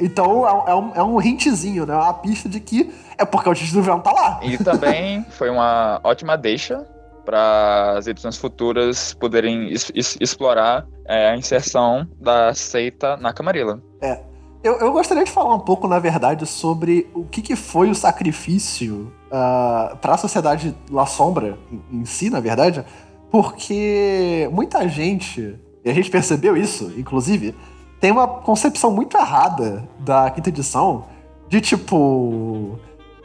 Então 0.00 0.46
é 0.46 0.74
um, 0.74 0.92
é 0.94 1.02
um 1.02 1.20
é 1.20 1.26
hintzinho, 1.26 1.84
né? 1.84 1.94
Uma 1.94 2.14
pista 2.14 2.48
de 2.48 2.60
que 2.60 2.92
é 3.18 3.24
porque 3.24 3.48
o 3.48 3.54
Distribuição 3.54 4.00
tá 4.00 4.12
lá. 4.12 4.40
E 4.42 4.56
também 4.58 5.24
foi 5.30 5.50
uma 5.50 6.00
ótima 6.04 6.36
deixa 6.36 6.86
para 7.24 7.98
as 7.98 8.06
edições 8.06 8.36
futuras 8.36 9.14
poderem 9.14 9.72
es 9.72 9.90
explorar 10.20 10.86
é, 11.06 11.30
a 11.30 11.36
inserção 11.36 12.06
da 12.20 12.54
seita 12.54 13.16
na 13.16 13.32
Camarilla. 13.32 13.82
É. 14.00 14.20
Eu, 14.62 14.78
eu, 14.78 14.92
gostaria 14.92 15.24
de 15.24 15.30
falar 15.30 15.56
um 15.56 15.60
pouco, 15.60 15.88
na 15.88 15.98
verdade, 15.98 16.46
sobre 16.46 17.10
o 17.12 17.24
que, 17.24 17.42
que 17.42 17.56
foi 17.56 17.90
o 17.90 17.96
sacrifício 17.96 19.12
uh, 19.26 19.32
ah, 19.32 19.98
para 20.00 20.14
a 20.14 20.16
sociedade 20.16 20.72
La 20.88 21.04
Sombra 21.04 21.58
em, 21.70 22.00
em 22.00 22.04
si, 22.04 22.30
na 22.30 22.38
verdade, 22.38 22.84
porque 23.28 24.48
muita 24.52 24.86
gente, 24.86 25.58
e 25.84 25.90
a 25.90 25.94
gente 25.94 26.10
percebeu 26.10 26.56
isso, 26.56 26.92
inclusive, 26.96 27.54
tem 28.00 28.10
uma 28.10 28.26
concepção 28.26 28.90
muito 28.90 29.16
errada 29.16 29.88
da 29.98 30.30
quinta 30.30 30.48
edição 30.48 31.06
de 31.48 31.60
tipo. 31.60 32.78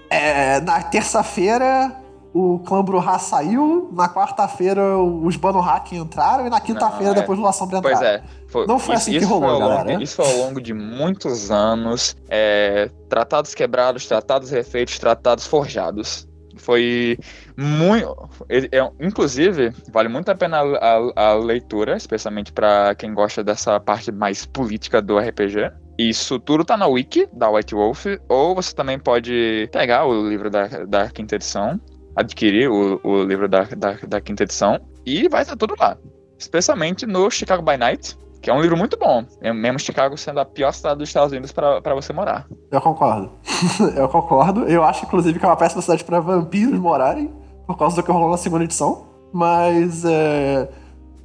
É, 0.10 0.62
na 0.62 0.82
terça-feira 0.82 1.94
o 2.34 2.60
clã 2.60 2.84
Bruhá 2.84 3.18
saiu, 3.18 3.90
na 3.92 4.08
quarta-feira 4.08 4.98
os 4.98 5.36
Hack 5.36 5.94
entraram 5.94 6.46
e 6.46 6.50
na 6.50 6.60
quinta-feira 6.60 7.14
é. 7.14 7.16
depois 7.16 7.40
o 7.40 7.42
La 7.42 7.52
Sombra 7.52 7.80
entraram. 7.80 7.98
Pois 7.98 8.10
é. 8.10 8.24
Foi, 8.48 8.68
não 8.68 8.78
foi 8.78 8.96
isso, 8.96 9.10
assim 9.10 9.20
que 9.20 9.26
rolou, 9.26 9.60
galera. 9.60 9.92
Longo, 9.92 10.04
isso 10.04 10.22
ao 10.22 10.38
longo 10.38 10.62
de 10.62 10.74
muitos 10.74 11.50
anos. 11.50 12.16
É, 12.30 12.92
tratados 13.10 13.56
quebrados, 13.56 14.06
tratados 14.06 14.52
refeitos, 14.52 15.00
tratados 15.00 15.48
forjados. 15.48 16.28
Foi 16.58 17.18
muito. 17.58 18.30
É, 18.50 19.06
inclusive, 19.06 19.74
vale 19.92 20.08
muito 20.08 20.30
a 20.30 20.36
pena 20.36 20.60
a, 20.60 20.98
a, 21.16 21.30
a 21.30 21.34
leitura, 21.34 21.98
especialmente 21.98 22.52
para 22.54 22.94
quem 22.96 23.14
gosta 23.14 23.44
dessa 23.44 23.80
parte 23.80 24.12
mais 24.12 24.46
política 24.46 25.02
do 25.02 25.18
RPG. 25.18 25.72
Isso 25.98 26.40
tudo 26.40 26.64
tá 26.64 26.78
na 26.78 26.86
wiki 26.86 27.28
da 27.34 27.50
White 27.50 27.74
Wolf, 27.74 28.06
ou 28.30 28.54
você 28.54 28.74
também 28.76 29.00
pode 29.00 29.68
pegar 29.72 30.06
o 30.06 30.30
livro 30.30 30.50
da, 30.50 30.68
da 30.86 31.10
quinta 31.10 31.36
edição 31.36 31.80
adquirir 32.18 32.68
o, 32.68 33.00
o 33.04 33.24
livro 33.24 33.48
da, 33.48 33.64
da, 33.64 33.94
da, 34.08 34.20
quinta 34.20 34.44
edição 34.44 34.80
e 35.06 35.30
vai 35.30 35.44
estar 35.44 35.56
tudo 35.56 35.76
lá. 35.80 35.96
Especialmente 36.38 37.06
no 37.06 37.30
Chicago 37.30 37.62
by 37.62 37.78
Night, 37.78 38.18
que 38.42 38.50
é 38.50 38.54
um 38.54 38.60
livro 38.60 38.76
muito 38.76 38.98
bom. 38.98 39.24
É 39.40 39.54
mesmo 39.54 39.80
Chicago 39.80 40.18
sendo 40.18 40.40
a 40.40 40.46
pior 40.46 40.72
cidade 40.72 40.98
dos 40.98 41.10
Estados 41.10 41.32
Unidos 41.32 41.52
para 41.52 41.94
você 41.94 42.12
morar. 42.12 42.48
Eu 42.72 42.82
concordo. 42.82 43.32
eu 43.96 44.10
concordo. 44.10 44.64
Eu 44.64 44.84
acho, 44.84 45.06
inclusive, 45.06 45.38
que 45.38 45.46
é 45.46 45.48
uma 45.48 45.56
péssima 45.56 45.82
cidade 45.82 46.04
para 46.04 46.20
vampiros 46.20 46.80
morarem, 46.80 47.32
por 47.68 47.78
causa 47.78 47.98
do 47.98 48.04
que 48.04 48.12
rolou 48.12 48.32
na 48.32 48.38
segunda 48.38 48.64
edição. 48.64 49.06
Mas, 49.32 50.04
é... 50.06 50.70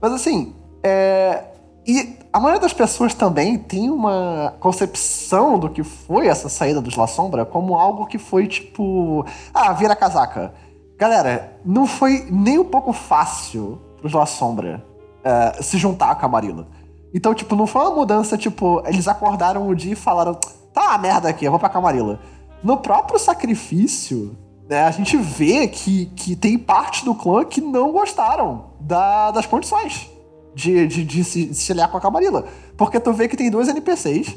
Mas, 0.00 0.12
assim, 0.12 0.54
é... 0.82 1.44
E 1.86 2.18
a 2.32 2.38
maioria 2.38 2.60
das 2.60 2.72
pessoas 2.72 3.12
também 3.14 3.58
tem 3.58 3.90
uma 3.90 4.54
concepção 4.60 5.58
do 5.58 5.68
que 5.68 5.82
foi 5.82 6.28
essa 6.28 6.48
saída 6.48 6.80
dos 6.80 6.96
La 6.96 7.06
Sombra 7.06 7.44
como 7.44 7.74
algo 7.74 8.06
que 8.06 8.18
foi 8.18 8.46
tipo. 8.46 9.24
Ah, 9.52 9.72
vira 9.72 9.96
casaca. 9.96 10.54
Galera, 10.96 11.58
não 11.64 11.86
foi 11.86 12.26
nem 12.30 12.58
um 12.58 12.64
pouco 12.64 12.92
fácil 12.92 13.80
pros 13.98 14.12
La 14.12 14.26
Sombra 14.26 14.84
uh, 15.22 15.62
se 15.62 15.76
juntar 15.76 16.14
com 16.14 16.24
a 16.24 16.28
Marina. 16.28 16.68
Então, 17.12 17.34
tipo, 17.34 17.54
não 17.56 17.66
foi 17.66 17.82
uma 17.82 17.94
mudança, 17.94 18.38
tipo, 18.38 18.82
eles 18.86 19.06
acordaram 19.06 19.68
um 19.68 19.74
dia 19.74 19.92
e 19.92 19.96
falaram, 19.96 20.34
tá 20.72 20.82
uma 20.82 20.98
merda 20.98 21.28
aqui, 21.28 21.44
eu 21.44 21.50
vou 21.50 21.60
pra 21.60 21.68
Camarilla. 21.68 22.20
No 22.62 22.78
próprio 22.78 23.18
sacrifício, 23.18 24.36
né, 24.72 24.84
a 24.84 24.90
gente 24.90 25.18
vê 25.18 25.68
que, 25.68 26.06
que 26.16 26.34
tem 26.34 26.56
parte 26.56 27.04
do 27.04 27.14
clã 27.14 27.44
que 27.44 27.60
não 27.60 27.92
gostaram 27.92 28.70
da, 28.80 29.30
das 29.30 29.44
condições 29.44 30.10
de, 30.54 30.86
de, 30.86 31.04
de 31.04 31.22
se, 31.22 31.44
de 31.44 31.54
se 31.54 31.72
aliar 31.72 31.90
com 31.90 31.98
a 31.98 32.00
Camarilla. 32.00 32.46
Porque 32.74 32.98
tu 32.98 33.12
vê 33.12 33.28
que 33.28 33.36
tem 33.36 33.50
dois 33.50 33.68
NPCs, 33.68 34.34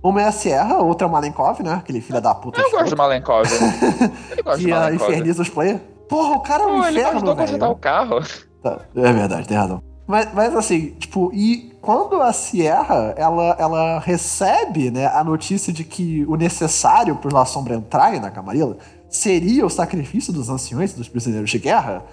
uma 0.00 0.22
é 0.22 0.26
a 0.26 0.30
Sierra, 0.30 0.78
outra 0.78 1.04
é 1.04 1.08
o 1.08 1.12
Malenkov, 1.12 1.64
né? 1.64 1.74
Aquele 1.74 2.00
filho 2.00 2.20
da 2.20 2.32
puta. 2.32 2.60
Eu 2.60 2.70
gosto 2.70 2.90
do 2.90 2.96
Malenkov. 2.96 3.44
Ele 4.30 4.42
gosta 4.42 4.58
que 4.58 4.66
de 4.66 4.70
Malenkov. 4.70 5.10
inferniza 5.10 5.42
os 5.42 5.48
players. 5.48 5.80
Porra, 6.08 6.36
o 6.36 6.40
cara 6.40 6.62
é 6.62 6.66
um 6.66 6.70
Pô, 6.70 6.76
inferno, 6.78 6.98
ele 6.98 7.02
ajudou 7.02 7.32
a 7.32 7.36
consertar 7.36 7.70
o 7.70 7.76
carro. 7.76 8.20
Tá, 8.62 8.78
é 8.94 9.12
verdade, 9.12 9.48
tem 9.48 9.56
razão. 9.56 9.82
Mas, 10.06 10.28
mas 10.32 10.54
assim, 10.54 10.90
tipo, 10.98 11.32
e 11.32 11.72
quando 11.80 12.20
a 12.20 12.32
Sierra, 12.32 13.14
ela, 13.16 13.56
ela 13.58 13.98
recebe, 13.98 14.90
né, 14.90 15.06
a 15.06 15.24
notícia 15.24 15.72
de 15.72 15.82
que 15.82 16.24
o 16.28 16.36
necessário 16.36 17.16
para 17.16 17.36
La 17.36 17.44
Sombra 17.44 17.74
entrarem 17.74 18.20
na 18.20 18.30
Camarilla 18.30 18.76
seria 19.12 19.64
o 19.64 19.70
sacrifício 19.70 20.32
dos 20.32 20.48
anciões 20.48 20.92
dos 20.92 21.08
prisioneiros 21.08 21.50
de 21.50 21.58
guerra, 21.58 22.04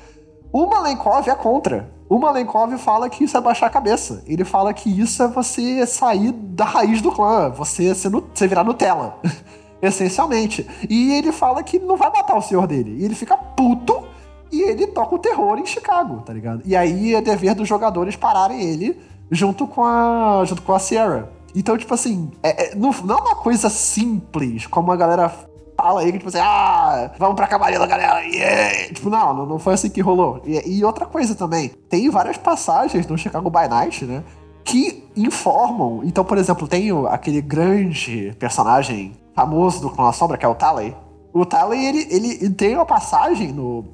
o 0.51 0.68
Malenkov 0.68 1.27
é 1.27 1.36
contra. 1.36 1.89
O 2.08 2.20
Malenkov 2.20 2.77
fala 2.77 3.10
que 3.10 3.24
isso 3.24 3.38
é 3.38 3.41
baixar 3.41 3.68
a 3.68 3.70
cabeça. 3.70 4.24
Ele 4.27 4.44
fala 4.44 4.74
que 4.74 4.89
isso 4.89 5.24
é 5.24 5.27
você 5.27 5.86
sair 5.88 6.32
da 6.32 6.65
raiz 6.65 7.01
do 7.01 7.12
clã, 7.12 7.50
você, 7.50 7.94
no, 8.10 8.24
você 8.34 8.48
virar 8.48 8.63
Nutella. 8.63 9.18
essencialmente. 9.82 10.68
E 10.89 11.13
ele 11.13 11.32
fala 11.32 11.63
que 11.63 11.79
não 11.79 11.96
vai 11.96 12.12
matar 12.12 12.36
o 12.36 12.41
senhor 12.41 12.68
dele. 12.68 12.98
E 13.00 13.06
ele 13.06 13.15
fica 13.15 13.38
puto 13.38 14.03
e 14.51 14.62
ele 14.62 14.88
toca 14.88 15.15
o 15.15 15.20
terror 15.20 15.58
em 15.58 15.65
Chicago, 15.65 16.22
tá 16.22 16.34
ligado? 16.34 16.62
E 16.65 16.75
aí 16.75 17.15
é 17.15 17.22
dever 17.22 17.56
dos 17.56 17.68
jogadores 17.68 18.15
pararem 18.15 18.62
ele 18.62 19.00
junto 19.32 19.68
com 19.68 19.84
a, 19.84 20.44
junto 20.46 20.62
com 20.62 20.74
a 20.74 20.79
Sierra. 20.79 21.32
Então, 21.56 21.77
tipo 21.77 21.94
assim, 21.94 22.32
é, 22.44 22.72
é, 22.72 22.75
não, 22.75 22.91
não 23.03 23.18
é 23.18 23.22
uma 23.22 23.36
coisa 23.36 23.70
simples, 23.70 24.68
como 24.68 24.91
a 24.91 24.96
galera 24.96 25.32
fala 25.81 26.01
aí, 26.01 26.12
que 26.12 26.17
tipo 26.17 26.27
assim, 26.27 26.39
ah, 26.41 27.12
vamos 27.17 27.36
pra 27.36 27.48
Camarilla, 27.48 27.88
galera, 27.88 28.19
yeah! 28.19 28.93
Tipo, 28.93 29.09
não, 29.09 29.45
não 29.45 29.57
foi 29.57 29.74
assim 29.74 29.89
que 29.89 30.01
rolou. 30.01 30.41
E, 30.45 30.77
e 30.79 30.83
outra 30.83 31.05
coisa 31.05 31.33
também, 31.36 31.69
tem 31.89 32.09
várias 32.09 32.38
passagens 32.38 33.07
no 33.07 33.17
Chicago 33.17 33.50
by 33.50 33.69
Night, 33.69 34.03
né, 34.03 34.24
que 34.65 35.07
informam. 35.15 36.01
Então, 36.03 36.25
por 36.25 36.38
exemplo, 36.38 36.67
tem 36.67 36.89
aquele 37.07 37.41
grande 37.41 38.36
personagem 38.38 39.13
famoso 39.33 39.81
do 39.81 39.89
Clã 39.89 40.07
da 40.07 40.12
Sombra, 40.12 40.38
que 40.38 40.45
é 40.45 40.50
o 40.50 40.55
Talley. 40.55 40.95
O 41.33 41.45
Talley, 41.45 41.86
ele, 41.86 42.07
ele, 42.09 42.31
ele 42.41 42.50
tem 42.50 42.75
uma 42.75 42.86
passagem 42.86 43.53
no, 43.53 43.86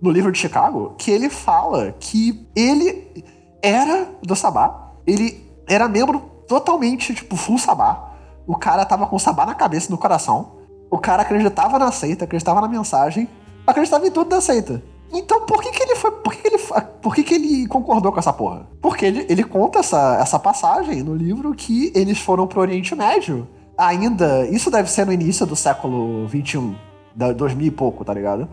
no 0.00 0.10
livro 0.10 0.30
de 0.30 0.38
Chicago 0.38 0.94
que 0.96 1.10
ele 1.10 1.28
fala 1.28 1.92
que 1.98 2.46
ele 2.54 3.24
era 3.60 4.06
do 4.22 4.36
Sabá, 4.36 4.92
ele 5.04 5.44
era 5.66 5.88
membro 5.88 6.20
totalmente, 6.46 7.14
tipo, 7.14 7.34
full 7.36 7.58
Sabá. 7.58 8.12
O 8.46 8.56
cara 8.56 8.84
tava 8.84 9.06
com 9.06 9.16
o 9.16 9.20
Sabá 9.20 9.44
na 9.44 9.54
cabeça 9.54 9.88
e 9.88 9.90
no 9.90 9.98
coração. 9.98 10.55
O 10.90 10.98
cara 10.98 11.22
acreditava 11.22 11.78
na 11.78 11.90
seita, 11.90 12.24
acreditava 12.24 12.60
na 12.60 12.68
mensagem, 12.68 13.28
acreditava 13.66 14.06
em 14.06 14.10
tudo 14.10 14.30
da 14.30 14.40
seita. 14.40 14.82
Então 15.12 15.46
por 15.46 15.62
que, 15.62 15.70
que 15.70 15.82
ele 15.82 15.96
foi. 15.96 16.10
Por 16.10 16.32
que, 16.32 16.42
que 16.42 16.48
ele, 16.48 16.62
por 17.00 17.14
que, 17.14 17.22
que 17.22 17.34
ele 17.34 17.66
concordou 17.68 18.12
com 18.12 18.18
essa 18.18 18.32
porra? 18.32 18.66
Porque 18.80 19.06
ele, 19.06 19.26
ele 19.28 19.44
conta 19.44 19.78
essa, 19.78 20.18
essa 20.20 20.38
passagem 20.38 21.02
no 21.02 21.14
livro 21.14 21.54
que 21.54 21.92
eles 21.94 22.18
foram 22.18 22.46
pro 22.46 22.60
Oriente 22.60 22.94
Médio. 22.94 23.46
Ainda. 23.76 24.46
Isso 24.46 24.70
deve 24.70 24.90
ser 24.90 25.06
no 25.06 25.12
início 25.12 25.44
do 25.46 25.54
século 25.54 26.26
XXI, 26.28 26.74
2000 27.14 27.66
e 27.66 27.70
pouco, 27.70 28.04
tá 28.04 28.12
ligado? 28.14 28.48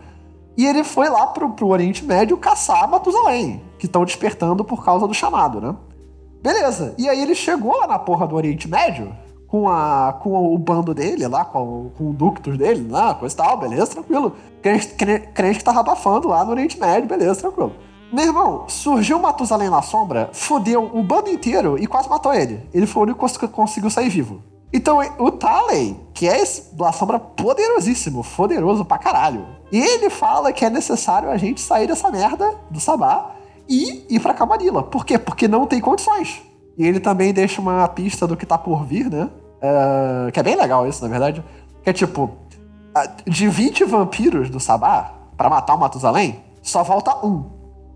E 0.56 0.66
ele 0.66 0.84
foi 0.84 1.08
lá 1.08 1.26
pro, 1.26 1.50
pro 1.50 1.68
Oriente 1.68 2.04
Médio 2.04 2.36
caçar 2.36 2.88
Matusalém, 2.88 3.60
que 3.78 3.86
estão 3.86 4.04
despertando 4.04 4.64
por 4.64 4.84
causa 4.84 5.08
do 5.08 5.14
chamado, 5.14 5.60
né? 5.60 5.74
Beleza. 6.42 6.94
E 6.96 7.08
aí 7.08 7.20
ele 7.20 7.34
chegou 7.34 7.76
lá 7.76 7.86
na 7.86 7.98
porra 7.98 8.26
do 8.26 8.36
Oriente 8.36 8.68
Médio 8.68 9.12
com, 9.54 9.68
a, 9.68 10.18
com 10.20 10.52
o 10.52 10.58
bando 10.58 10.92
dele 10.92 11.28
lá, 11.28 11.44
com, 11.44 11.88
com 11.96 12.10
o 12.10 12.12
ductus 12.12 12.58
dele, 12.58 12.88
lá, 12.90 13.14
coisa 13.14 13.32
e 13.32 13.38
tal, 13.38 13.56
beleza, 13.56 13.86
tranquilo. 13.86 14.34
Crente, 14.60 15.58
que 15.58 15.62
tava 15.62 15.78
abafando 15.78 16.26
lá 16.26 16.44
no 16.44 16.50
Oriente 16.50 16.76
Médio, 16.80 17.08
beleza, 17.08 17.42
tranquilo. 17.42 17.72
Meu 18.12 18.24
irmão, 18.24 18.64
surgiu 18.66 19.16
Matusalém 19.20 19.70
na 19.70 19.80
sombra, 19.80 20.28
fodeu 20.32 20.90
o 20.92 21.04
bando 21.04 21.30
inteiro 21.30 21.78
e 21.78 21.86
quase 21.86 22.08
matou 22.08 22.34
ele. 22.34 22.68
Ele 22.74 22.84
foi 22.84 23.02
o 23.02 23.04
único 23.04 23.24
que 23.38 23.46
conseguiu 23.46 23.90
sair 23.90 24.08
vivo. 24.08 24.42
Então, 24.72 24.98
o 25.20 25.30
Taley, 25.30 25.96
que 26.12 26.28
é 26.28 26.40
esse 26.40 26.74
La 26.76 26.90
Sombra 26.90 27.20
poderosíssimo, 27.20 28.24
poderoso 28.36 28.84
pra 28.84 28.98
caralho, 28.98 29.46
ele 29.70 30.10
fala 30.10 30.52
que 30.52 30.64
é 30.64 30.70
necessário 30.70 31.30
a 31.30 31.36
gente 31.36 31.60
sair 31.60 31.86
dessa 31.86 32.10
merda 32.10 32.56
do 32.68 32.80
Sabá 32.80 33.36
e 33.68 34.04
ir 34.10 34.18
pra 34.18 34.34
Camarilla. 34.34 34.82
Por 34.82 35.06
quê? 35.06 35.16
Porque 35.16 35.46
não 35.46 35.64
tem 35.64 35.80
condições. 35.80 36.42
E 36.76 36.84
ele 36.84 36.98
também 36.98 37.32
deixa 37.32 37.60
uma 37.60 37.86
pista 37.86 38.26
do 38.26 38.36
que 38.36 38.44
tá 38.44 38.58
por 38.58 38.84
vir, 38.84 39.08
né? 39.08 39.30
Uh, 39.64 40.30
que 40.30 40.38
é 40.38 40.42
bem 40.42 40.56
legal 40.56 40.86
isso, 40.86 41.02
na 41.02 41.08
verdade. 41.08 41.42
Que 41.82 41.88
é 41.88 41.92
tipo, 41.92 42.30
de 43.26 43.48
20 43.48 43.84
vampiros 43.84 44.50
do 44.50 44.60
Sabá, 44.60 45.14
para 45.36 45.48
matar 45.48 45.74
o 45.74 45.80
Matusalém, 45.80 46.42
só 46.62 46.82
volta 46.82 47.24
um. 47.24 47.44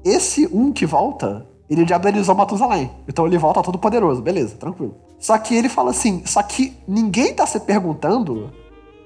Esse 0.03 0.49
um 0.51 0.73
que 0.73 0.87
volta, 0.87 1.47
ele 1.69 1.85
diabelizou 1.85 2.35
o 2.35 2.39
Matusalém. 2.39 2.91
Então 3.07 3.27
ele 3.27 3.37
volta 3.37 3.63
todo 3.63 3.79
poderoso, 3.79 4.23
beleza, 4.23 4.57
tranquilo. 4.57 4.97
Só 5.19 5.37
que 5.37 5.55
ele 5.55 5.69
fala 5.69 5.91
assim: 5.91 6.23
só 6.25 6.43
que 6.43 6.77
ninguém 6.87 7.35
tá 7.35 7.45
se 7.45 7.61
perguntando 7.61 8.51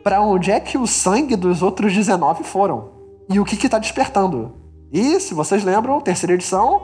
para 0.04 0.20
onde 0.20 0.50
é 0.50 0.60
que 0.60 0.78
o 0.78 0.86
sangue 0.86 1.34
dos 1.34 1.62
outros 1.62 1.92
19 1.92 2.44
foram. 2.44 2.90
E 3.28 3.40
o 3.40 3.44
que 3.44 3.56
que 3.56 3.68
tá 3.68 3.78
despertando. 3.78 4.52
E, 4.92 5.18
se 5.20 5.32
vocês 5.32 5.64
lembram, 5.64 6.00
terceira 6.00 6.34
edição, 6.34 6.82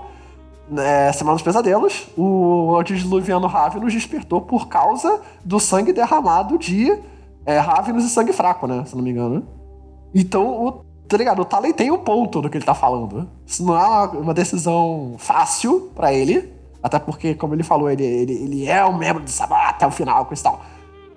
é, 0.76 1.12
Semana 1.12 1.34
dos 1.34 1.42
Pesadelos, 1.42 2.08
o 2.16 2.76
antediluviano 2.76 3.46
Ravenus 3.46 3.92
despertou 3.92 4.40
por 4.40 4.68
causa 4.68 5.20
do 5.44 5.58
sangue 5.58 5.92
derramado 5.92 6.58
de 6.58 6.96
é, 7.46 7.58
Ravenus 7.58 8.04
e 8.04 8.10
sangue 8.10 8.32
fraco, 8.32 8.66
né? 8.66 8.84
Se 8.86 8.94
não 8.94 9.02
me 9.02 9.10
engano. 9.10 9.46
Então, 10.14 10.66
o, 10.66 10.72
tá 11.08 11.16
ligado? 11.16 11.40
O 11.40 11.44
Talen 11.44 11.72
tem 11.72 11.90
um 11.90 11.98
ponto 11.98 12.42
do 12.42 12.50
que 12.50 12.58
ele 12.58 12.64
tá 12.64 12.74
falando. 12.74 13.28
Isso 13.46 13.64
não 13.64 13.76
é 13.76 14.06
uma 14.18 14.34
decisão 14.34 15.14
fácil 15.18 15.90
para 15.94 16.12
ele, 16.12 16.52
até 16.82 16.98
porque, 16.98 17.34
como 17.34 17.54
ele 17.54 17.62
falou, 17.62 17.90
ele, 17.90 18.04
ele, 18.04 18.32
ele 18.32 18.66
é 18.66 18.84
um 18.84 18.96
membro 18.96 19.22
do 19.22 19.30
Sabá 19.30 19.68
até 19.68 19.86
o 19.86 19.90
final, 19.90 20.26
com 20.26 20.34
isso 20.34 20.42
tal. 20.42 20.60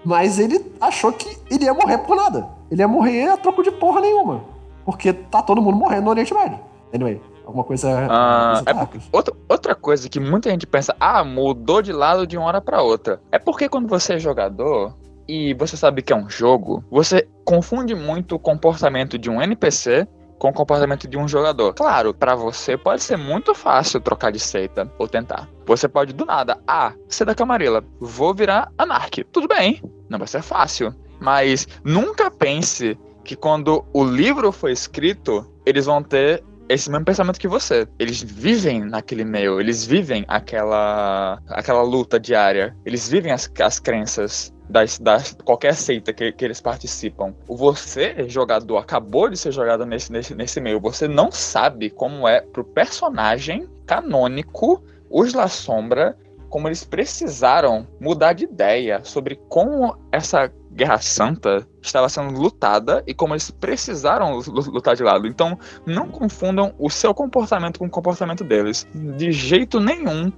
Mas 0.04 0.40
ele 0.40 0.60
achou 0.80 1.12
que 1.12 1.38
ele 1.50 1.66
ia 1.66 1.74
morrer 1.74 2.00
por 2.00 2.16
nada. 2.16 2.50
Ele 2.72 2.82
ia 2.82 2.88
morrer 2.88 3.30
a 3.30 3.38
troco 3.38 3.62
de 3.62 3.72
porra 3.72 4.02
nenhuma. 4.02 4.44
Porque 4.84 5.14
tá 5.14 5.42
todo 5.42 5.62
mundo 5.62 5.78
morrendo 5.78 6.06
no 6.06 6.10
Oriente 6.10 6.34
Médio. 6.34 6.60
Anyway, 6.94 7.22
alguma 7.46 7.64
coisa. 7.64 8.08
Ah, 8.10 8.62
é 8.66 8.72
outra, 9.12 9.36
outra 9.48 9.76
coisa 9.76 10.10
que 10.10 10.20
muita 10.20 10.50
gente 10.50 10.68
pensa, 10.68 10.96
ah, 11.00 11.24
mudou 11.24 11.82
de 11.82 11.92
lado 11.92 12.26
de 12.26 12.38
uma 12.38 12.48
hora 12.48 12.62
para 12.62 12.82
outra. 12.82 13.22
É 13.32 13.40
porque 13.40 13.70
quando 13.70 13.88
você 13.88 14.14
é 14.14 14.20
jogador 14.20 14.96
e 15.28 15.54
você 15.54 15.78
sabe 15.78 16.02
que 16.02 16.14
é 16.14 16.16
um 16.16 16.30
jogo, 16.30 16.84
você 16.90 17.28
confunde 17.46 17.96
muito 17.96 18.36
o 18.36 18.40
comportamento 18.40 19.18
de 19.18 19.30
um 19.30 19.42
NPC 19.42 20.08
com 20.42 20.50
o 20.50 20.54
comportamento 20.54 21.08
de 21.08 21.20
um 21.20 21.28
jogador. 21.28 21.72
Claro, 21.76 22.16
para 22.16 22.34
você 22.34 22.76
pode 22.76 23.04
ser 23.04 23.16
muito 23.16 23.54
fácil 23.54 24.02
trocar 24.02 24.32
de 24.32 24.40
seita 24.40 24.92
ou 24.98 25.08
tentar. 25.08 25.48
Você 25.68 25.88
pode 25.88 26.14
do 26.14 26.26
nada, 26.26 26.58
ah, 26.68 26.94
ser 27.08 27.26
da 27.26 27.36
Camarilla, 27.36 27.84
vou 28.00 28.34
virar 28.34 28.72
Anark. 28.76 29.24
Tudo 29.26 29.48
bem, 29.48 29.82
não 30.10 30.18
vai 30.18 30.28
ser 30.28 30.42
fácil. 30.42 30.96
Mas 31.20 31.68
nunca 31.84 32.32
pense 32.32 32.98
que 33.24 33.36
quando 33.36 33.86
o 33.94 34.04
livro 34.04 34.52
foi 34.52 34.72
escrito, 34.72 35.46
eles 35.64 35.86
vão 35.86 36.02
ter 36.02 36.44
esse 36.74 36.90
mesmo 36.90 37.06
pensamento 37.06 37.40
que 37.40 37.48
você. 37.48 37.88
Eles 38.00 38.22
vivem 38.22 38.82
naquele 38.86 39.24
meio, 39.26 39.60
eles 39.60 39.86
vivem 39.86 40.26
aquela, 40.28 41.42
aquela 41.50 41.82
luta 41.82 42.20
diária, 42.20 42.76
eles 42.86 43.08
vivem 43.10 43.32
as, 43.32 43.52
as 43.60 43.80
crenças 43.80 44.54
das, 44.70 44.98
das, 44.98 45.36
qualquer 45.44 45.76
seita 45.76 46.14
que, 46.14 46.32
que 46.32 46.46
eles 46.46 46.62
participam. 46.62 47.34
Você, 47.48 48.28
jogador, 48.30 48.78
acabou 48.78 49.30
de 49.30 49.38
ser 49.38 49.52
jogado 49.52 49.86
nesse, 49.86 50.12
nesse, 50.12 50.34
nesse 50.34 50.62
meio, 50.62 50.80
você 50.80 51.08
não 51.08 51.32
sabe 51.32 51.90
como 51.90 52.28
é 52.28 52.42
pro 52.42 52.64
personagem 52.64 53.68
canônico, 53.86 54.82
os 55.10 55.34
La 55.34 55.50
Sombra, 55.50 56.18
como 56.52 56.68
eles 56.68 56.84
precisaram 56.84 57.88
mudar 58.00 58.34
de 58.34 58.44
ideia 58.44 59.02
sobre 59.04 59.38
como 59.48 59.98
essa 60.12 60.52
Guerra 60.74 61.00
Santa 61.00 61.66
estava 61.82 62.08
sendo 62.10 62.40
lutada 62.40 63.02
e 63.08 63.14
como 63.14 63.34
eles 63.34 63.50
precisaram 63.50 64.38
lutar 64.48 64.96
de 64.96 65.04
lado. 65.04 65.28
Então, 65.28 65.58
não 65.86 66.10
confundam 66.10 66.76
o 66.78 66.90
seu 66.90 67.14
comportamento 67.14 67.80
com 67.80 67.86
o 67.86 67.90
comportamento 67.90 68.44
deles. 68.44 68.86
De 68.94 69.32
jeito 69.32 69.80
nenhum 69.80 70.32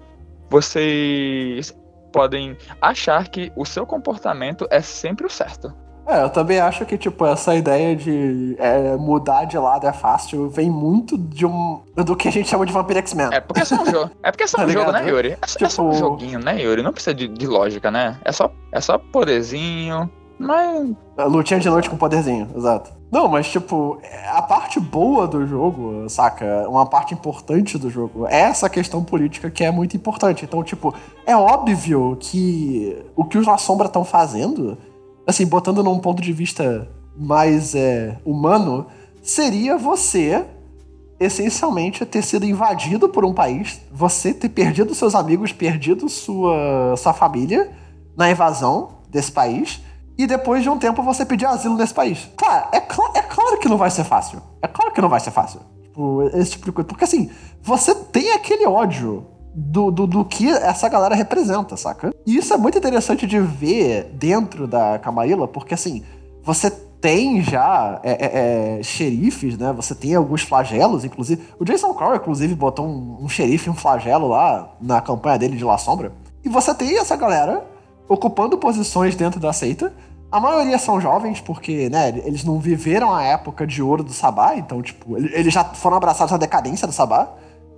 vocês 0.49 1.76
podem 2.12 2.56
achar 2.80 3.28
que 3.28 3.52
o 3.56 3.65
seu 3.65 3.86
comportamento 3.86 4.67
é 4.69 4.82
sempre 4.82 5.26
o 5.26 5.30
certo. 5.30 5.73
É, 6.06 6.24
eu 6.24 6.30
também 6.30 6.60
acho 6.60 6.86
que, 6.86 6.98
tipo, 6.98 7.26
essa 7.26 7.56
ideia 7.56 7.96
de 7.96 8.56
é, 8.60 8.96
mudar 8.98 9.46
de 9.46 9.58
lado 9.58 9.88
é 9.88 9.94
fácil 9.94 10.50
vem 10.50 10.70
muito 10.70 11.18
de 11.18 11.46
um. 11.46 11.82
do 11.96 12.16
que 12.16 12.28
a 12.28 12.32
gente 12.32 12.50
chama 12.50 12.66
de 12.66 12.74
Vampire 12.74 13.00
X-Men. 13.00 13.30
É 13.32 13.39
porque 13.39 13.62
é 13.62 13.66
só 13.66 13.82
um 13.82 13.86
jogo. 13.86 14.12
É 14.22 14.32
porque 14.32 14.44
é 14.44 14.48
só 14.48 14.58
tá 14.63 14.66
um 14.66 14.70
jogo, 14.70 14.92
né, 14.92 15.08
Yuri? 15.08 15.32
É, 15.42 15.46
tipo... 15.46 15.66
é, 15.66 15.70
só 15.70 15.84
um 15.84 15.92
tipo, 15.92 16.00
joguinho, 16.00 16.39
né, 16.39 16.62
Yuri? 16.62 16.84
Não 16.84 16.92
precisa 16.92 17.13
de, 17.13 17.28
de 17.28 17.48
lógica, 17.48 17.89
né? 17.89 18.18
É 18.26 18.32
só, 18.32 18.52
é 18.72 18.82
só 18.82 18.98
poderzinho. 18.98 20.10
Mas. 20.38 20.92
Lutinha 21.18 21.60
de 21.60 21.70
noite 21.70 21.89
com 21.89 21.96
poderzinho, 21.96 22.50
exato. 22.56 22.92
Não, 23.10 23.28
mas 23.28 23.48
tipo, 23.48 24.02
a 24.28 24.42
parte 24.42 24.80
boa 24.80 25.28
do 25.28 25.46
jogo, 25.46 26.10
saca? 26.10 26.68
Uma 26.68 26.86
parte 26.86 27.13
importante 27.13 27.78
do 27.78 27.89
jogo 27.89 28.26
é 28.28 28.42
essa 28.42 28.68
questão 28.68 29.04
política 29.04 29.52
que 29.52 29.63
é 29.63 29.70
muito 29.72 29.96
importante. 29.96 30.44
Então, 30.44 30.63
tipo, 30.63 30.94
é 31.26 31.36
óbvio 31.36 32.18
que 32.20 33.06
o 33.16 33.24
que 33.24 33.38
os 33.38 33.46
Na 33.46 33.58
Sombra 33.58 33.86
estão 33.86 34.04
fazendo 34.04 34.78
assim, 35.26 35.46
botando 35.46 35.84
num 35.84 36.00
ponto 36.00 36.22
de 36.22 36.34
vista 36.34 36.88
mais 37.16 37.76
é, 37.76 38.18
humano, 38.26 38.88
seria 39.22 39.78
você 39.78 40.46
essencialmente 41.20 42.06
ter 42.06 42.22
sido 42.22 42.46
invadido 42.46 43.08
por 43.08 43.24
um 43.24 43.34
país, 43.34 43.82
você 43.92 44.34
ter 44.34 44.50
perdido 44.50 44.94
seus 44.94 45.16
amigos, 45.16 45.52
perdido 45.52 46.10
sua, 46.10 46.96
sua 46.98 47.14
família 47.14 47.72
na 48.16 48.30
invasão 48.30 49.00
desse 49.10 49.32
país, 49.32 49.82
e 50.18 50.28
depois 50.28 50.62
de 50.62 50.70
um 50.70 50.78
tempo 50.78 51.02
você 51.02 51.26
pedir 51.26 51.46
asilo 51.46 51.76
nesse 51.76 51.94
país. 51.94 52.30
Cara, 52.38 52.70
é, 52.72 52.80
cl 52.80 53.02
é 53.16 53.22
claro 53.22 53.60
que 53.60 53.68
não 53.68 53.78
vai 53.78 53.90
ser 53.90 54.04
fácil. 54.04 54.42
É 54.62 54.68
claro 54.68 54.92
que 54.92 55.02
não 55.02 55.10
vai 55.10 55.20
ser 55.20 55.32
fácil. 55.32 55.62
Tipo, 55.82 56.24
esse 56.34 56.52
tipo 56.52 56.66
de 56.66 56.72
coisa. 56.72 56.88
Porque 56.88 57.04
assim, 57.04 57.32
você 57.62 57.96
tem 57.96 58.32
aquele 58.32 58.68
ódio 58.68 59.26
do, 59.54 59.92
do, 59.92 60.08
do, 60.08 60.26
que 60.26 60.50
essa 60.50 60.89
galera 60.89 61.16
representa, 61.16 61.78
saca? 61.78 62.13
E 62.26 62.38
isso 62.38 62.54
é 62.54 62.58
muito 62.58 62.78
interessante 62.78 63.28
de 63.28 63.39
ver 63.39 64.06
dentro 64.13 64.68
da 64.68 64.98
Camarilla, 65.00 65.48
porque 65.48 65.74
assim, 65.74 66.04
você 66.44 66.70
tem 66.70 67.42
já 67.42 68.00
é, 68.02 68.12
é, 68.12 68.78
é, 68.80 68.84
xerifes, 68.84 69.58
né? 69.58 69.74
Você 69.74 69.94
tem 69.94 70.16
alguns 70.16 70.42
flagelos, 70.42 71.04
inclusive. 71.04 71.44
O 71.60 71.66
Jason 71.66 71.94
Crow, 71.94 72.16
inclusive, 72.16 72.56
botou 72.56 72.88
um, 72.88 73.18
um 73.22 73.28
xerife 73.28 73.70
um 73.70 73.76
flagelo 73.76 74.28
lá 74.30 74.74
na 74.82 75.02
campanha 75.02 75.38
dele 75.38 75.58
de 75.58 75.66
La 75.66 75.78
Sombra. 75.78 76.13
E 76.44 76.50
você 76.50 76.74
tem 76.74 76.98
essa 76.98 77.16
galera 77.16 77.66
ocupando 78.08 78.58
posições 78.58 79.16
dentro 79.16 79.39
da 79.39 79.52
seita, 79.52 79.94
A 80.32 80.39
maioria 80.39 80.80
são 80.80 81.00
jovens, 81.00 81.39
porque, 81.39 81.89
né, 81.92 82.10
eles 82.26 82.44
não 82.44 82.58
viveram 82.60 83.13
a 83.13 83.22
época 83.22 83.68
de 83.68 83.84
ouro 83.84 84.04
do 84.04 84.12
Sabá, 84.12 84.56
então, 84.56 84.82
tipo, 84.82 85.16
eles 85.16 85.54
já 85.54 85.63
foram 85.63 85.98
abraçados 85.98 86.32
na 86.32 86.39
decadência 86.39 86.88
do 86.88 86.94
Sabá, 86.94 87.32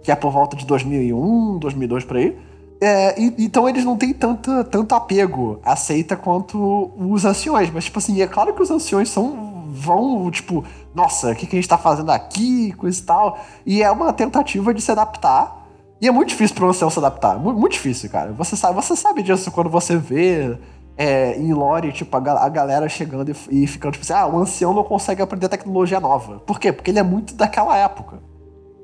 que 0.06 0.12
é 0.12 0.16
por 0.16 0.32
volta 0.32 0.56
de 0.56 0.68
2001, 0.68 1.58
2002 1.58 2.06
por 2.06 2.18
aí. 2.18 2.38
É, 2.80 3.20
e, 3.20 3.34
então 3.40 3.68
eles 3.68 3.84
não 3.84 3.98
têm 3.98 4.14
tanto, 4.14 4.64
tanto 4.66 4.94
apego 4.94 5.60
à 5.64 5.76
seita 5.76 6.16
quanto 6.16 6.92
os 6.96 7.26
anciões. 7.26 7.72
Mas, 7.72 7.86
tipo 7.86 7.98
assim, 7.98 8.22
é 8.22 8.28
claro 8.28 8.54
que 8.54 8.62
os 8.62 8.70
anciões 8.70 9.10
são. 9.10 9.66
vão, 9.72 10.30
tipo, 10.30 10.64
nossa, 10.94 11.32
o 11.32 11.36
que, 11.36 11.48
que 11.48 11.56
a 11.56 11.60
gente 11.60 11.68
tá 11.68 11.78
fazendo 11.78 12.12
aqui, 12.12 12.72
coisa 12.74 13.02
e 13.02 13.04
tal. 13.04 13.40
E 13.66 13.82
é 13.82 13.90
uma 13.90 14.14
tentativa 14.14 14.72
de 14.76 14.82
se 14.82 14.92
adaptar. 14.92 15.66
E 16.00 16.08
é 16.08 16.12
muito 16.12 16.30
difícil 16.30 16.56
para 16.56 16.68
ancião 16.68 16.90
se 16.92 17.00
adaptar. 17.00 17.40
Muito, 17.40 17.60
muito, 17.60 17.74
difícil, 17.74 18.08
cara. 18.08 18.32
Você 18.34 18.56
sabe, 18.56 18.76
você 18.76 18.96
sabe 18.96 19.24
disso 19.24 19.50
quando 19.50 19.72
você 19.72 19.98
vê 19.98 20.56
é, 20.96 21.36
em 21.40 21.52
lore, 21.52 21.92
tipo, 21.92 22.16
a, 22.16 22.46
a 22.46 22.50
galera 22.50 22.88
chegando 22.88 23.32
e, 23.32 23.64
e, 23.64 23.66
ficando, 23.66 23.94
tipo 23.94 24.04
assim, 24.04 24.14
ah, 24.14 24.28
o 24.28 24.38
ancião 24.38 24.72
não 24.72 24.84
consegue 24.84 25.24
aprender 25.24 25.50
tecnologia 25.50 26.00
nova. 26.00 26.40
Por 26.46 26.60
quê? 26.60 26.72
Porque 26.72 26.92
ele 26.92 27.00
é 27.00 27.04
muito 27.04 27.34
daquela 27.34 27.76
época. 27.76 28.35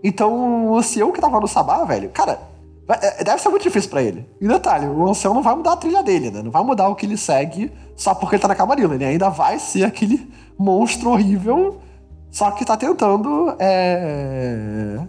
Então, 0.04 0.68
o 0.68 0.78
ancião 0.78 1.12
que 1.12 1.22
tava 1.22 1.40
no 1.40 1.48
Sabá, 1.48 1.84
velho, 1.84 2.10
cara, 2.10 2.40
é, 2.90 3.24
deve 3.24 3.42
ser 3.42 3.50
muito 3.50 3.64
difícil 3.64 3.90
para 3.90 4.02
ele. 4.02 4.28
E 4.40 4.48
detalhe, 4.48 4.88
o 4.88 5.08
ancião 5.08 5.34
não 5.34 5.42
vai 5.42 5.56
mudar 5.56 5.74
a 5.74 5.78
trilha 5.78 6.04
dele, 6.04 6.32
né? 6.32 6.42
Não 6.42 6.52
vai 6.52 6.64
mudar 6.64 6.90
o 6.90 6.96
que 6.96 7.06
ele 7.06 7.18
segue 7.18 7.72
só 7.96 8.14
porque 8.14 8.36
ele 8.36 8.42
tá 8.42 8.48
na 8.48 8.56
Camarilla. 8.56 8.96
Ele 8.96 9.06
ainda 9.06 9.30
vai 9.30 9.60
ser 9.60 9.84
aquele 9.84 10.32
monstro 10.58 11.12
horrível, 11.12 11.80
só 12.32 12.52
que 12.52 12.66
tá 12.66 12.76
tentando, 12.76 13.56
é... 13.60 15.00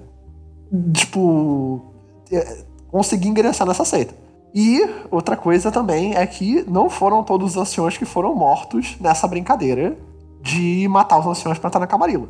Tipo, 0.93 1.83
é, 2.31 2.65
conseguir 2.91 3.29
ingressar 3.29 3.67
nessa 3.67 3.85
seita. 3.85 4.15
E 4.55 4.87
outra 5.11 5.37
coisa 5.37 5.73
também 5.73 6.15
é 6.15 6.27
que 6.27 6.63
não 6.69 6.91
foram 6.91 7.23
todos 7.23 7.53
os 7.53 7.57
anciões 7.57 7.97
que 7.97 8.05
foram 8.05 8.35
mortos 8.35 8.97
nessa 9.01 9.27
brincadeira 9.27 9.97
de 10.43 10.87
matar 10.89 11.19
os 11.19 11.27
anciões 11.27 11.59
pra 11.59 11.69
estar 11.69 11.79
na 11.79 11.87
Camarilla. 11.87 12.29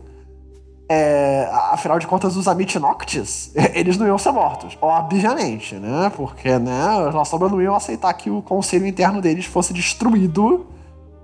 É, 0.95 1.49
afinal 1.71 1.99
de 1.99 2.07
contas, 2.07 2.37
os 2.37 2.47
Amit 2.47 2.79
Noctis, 2.79 3.51
eles 3.73 3.97
não 3.97 4.07
iam 4.07 4.19
ser 4.19 4.31
mortos, 4.31 4.77
obviamente, 4.79 5.75
né? 5.77 6.13
Porque, 6.15 6.59
né, 6.59 7.09
os 7.09 7.29
Sombra 7.29 7.49
não 7.49 7.63
iam 7.63 7.75
aceitar 7.75 8.13
que 8.13 8.29
o 8.29 8.43
conselho 8.43 8.87
interno 8.87 9.23
deles 9.23 9.47
fosse 9.47 9.73
destruído 9.73 10.67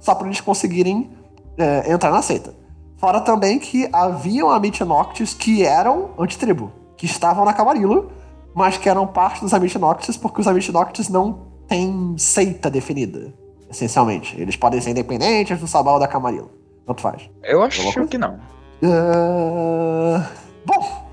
só 0.00 0.14
para 0.14 0.26
eles 0.26 0.40
conseguirem 0.40 1.10
é, 1.58 1.92
entrar 1.92 2.10
na 2.10 2.22
seita. 2.22 2.54
Fora 2.96 3.20
também 3.20 3.58
que 3.58 3.86
haviam 3.92 4.48
Amit 4.48 4.82
Noctis 4.82 5.34
que 5.34 5.62
eram 5.62 6.12
antitribo, 6.18 6.72
que 6.96 7.04
estavam 7.04 7.44
na 7.44 7.52
Camarilla, 7.52 8.06
mas 8.54 8.78
que 8.78 8.88
eram 8.88 9.06
parte 9.06 9.42
dos 9.42 9.52
Amit 9.52 9.76
Noctis 9.78 10.16
porque 10.16 10.40
os 10.40 10.48
Amit 10.48 10.72
Noctis 10.72 11.10
não 11.10 11.40
têm 11.68 12.14
seita 12.16 12.70
definida, 12.70 13.34
essencialmente. 13.68 14.40
Eles 14.40 14.56
podem 14.56 14.80
ser 14.80 14.90
independentes 14.90 15.60
do 15.60 15.66
Sabal 15.66 15.98
da 15.98 16.08
Camarilla. 16.08 16.48
Tanto 16.86 17.02
faz. 17.02 17.28
Eu 17.42 17.62
acho 17.62 18.06
que 18.06 18.16
não. 18.16 18.57
Uh... 18.82 20.22
Bom, 20.64 21.08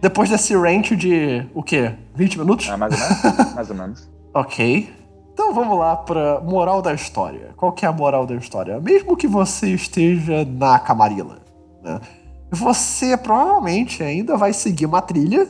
depois 0.00 0.28
desse 0.28 0.54
rant 0.54 0.90
de 0.92 1.46
o 1.54 1.62
quê? 1.62 1.94
20 2.14 2.38
minutos? 2.38 2.68
É, 2.68 2.76
mais 2.76 2.92
ou 2.92 2.98
menos. 2.98 3.54
mais 3.54 3.70
ou 3.70 3.76
menos. 3.76 4.10
ok. 4.34 4.96
Então 5.32 5.52
vamos 5.52 5.78
lá 5.78 5.96
pra 5.96 6.40
moral 6.40 6.80
da 6.80 6.94
história. 6.94 7.50
Qual 7.56 7.70
que 7.72 7.84
é 7.84 7.88
a 7.88 7.92
moral 7.92 8.26
da 8.26 8.34
história? 8.34 8.80
Mesmo 8.80 9.16
que 9.16 9.26
você 9.26 9.68
esteja 9.74 10.46
na 10.46 10.78
Camarilla, 10.78 11.38
né? 11.82 12.00
Você 12.50 13.16
provavelmente 13.18 14.02
ainda 14.02 14.36
vai 14.36 14.52
seguir 14.52 14.86
uma 14.86 15.02
trilha. 15.02 15.46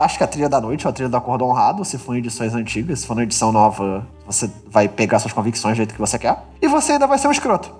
Acho 0.00 0.18
que 0.18 0.24
a 0.24 0.26
trilha 0.26 0.48
da 0.48 0.60
noite 0.60 0.86
ou 0.86 0.90
a 0.90 0.92
trilha 0.92 1.08
do 1.08 1.16
acordo 1.16 1.44
honrado, 1.44 1.84
se 1.84 1.96
for 1.96 2.16
em 2.16 2.18
edições 2.18 2.54
antigas. 2.54 3.00
Se 3.00 3.06
for 3.06 3.14
na 3.14 3.22
edição 3.22 3.52
nova, 3.52 4.04
você 4.26 4.50
vai 4.66 4.88
pegar 4.88 5.18
suas 5.20 5.32
convicções 5.32 5.74
do 5.74 5.76
jeito 5.76 5.94
que 5.94 6.00
você 6.00 6.18
quer. 6.18 6.42
E 6.60 6.66
você 6.66 6.92
ainda 6.92 7.06
vai 7.06 7.18
ser 7.18 7.28
um 7.28 7.32
escroto. 7.32 7.72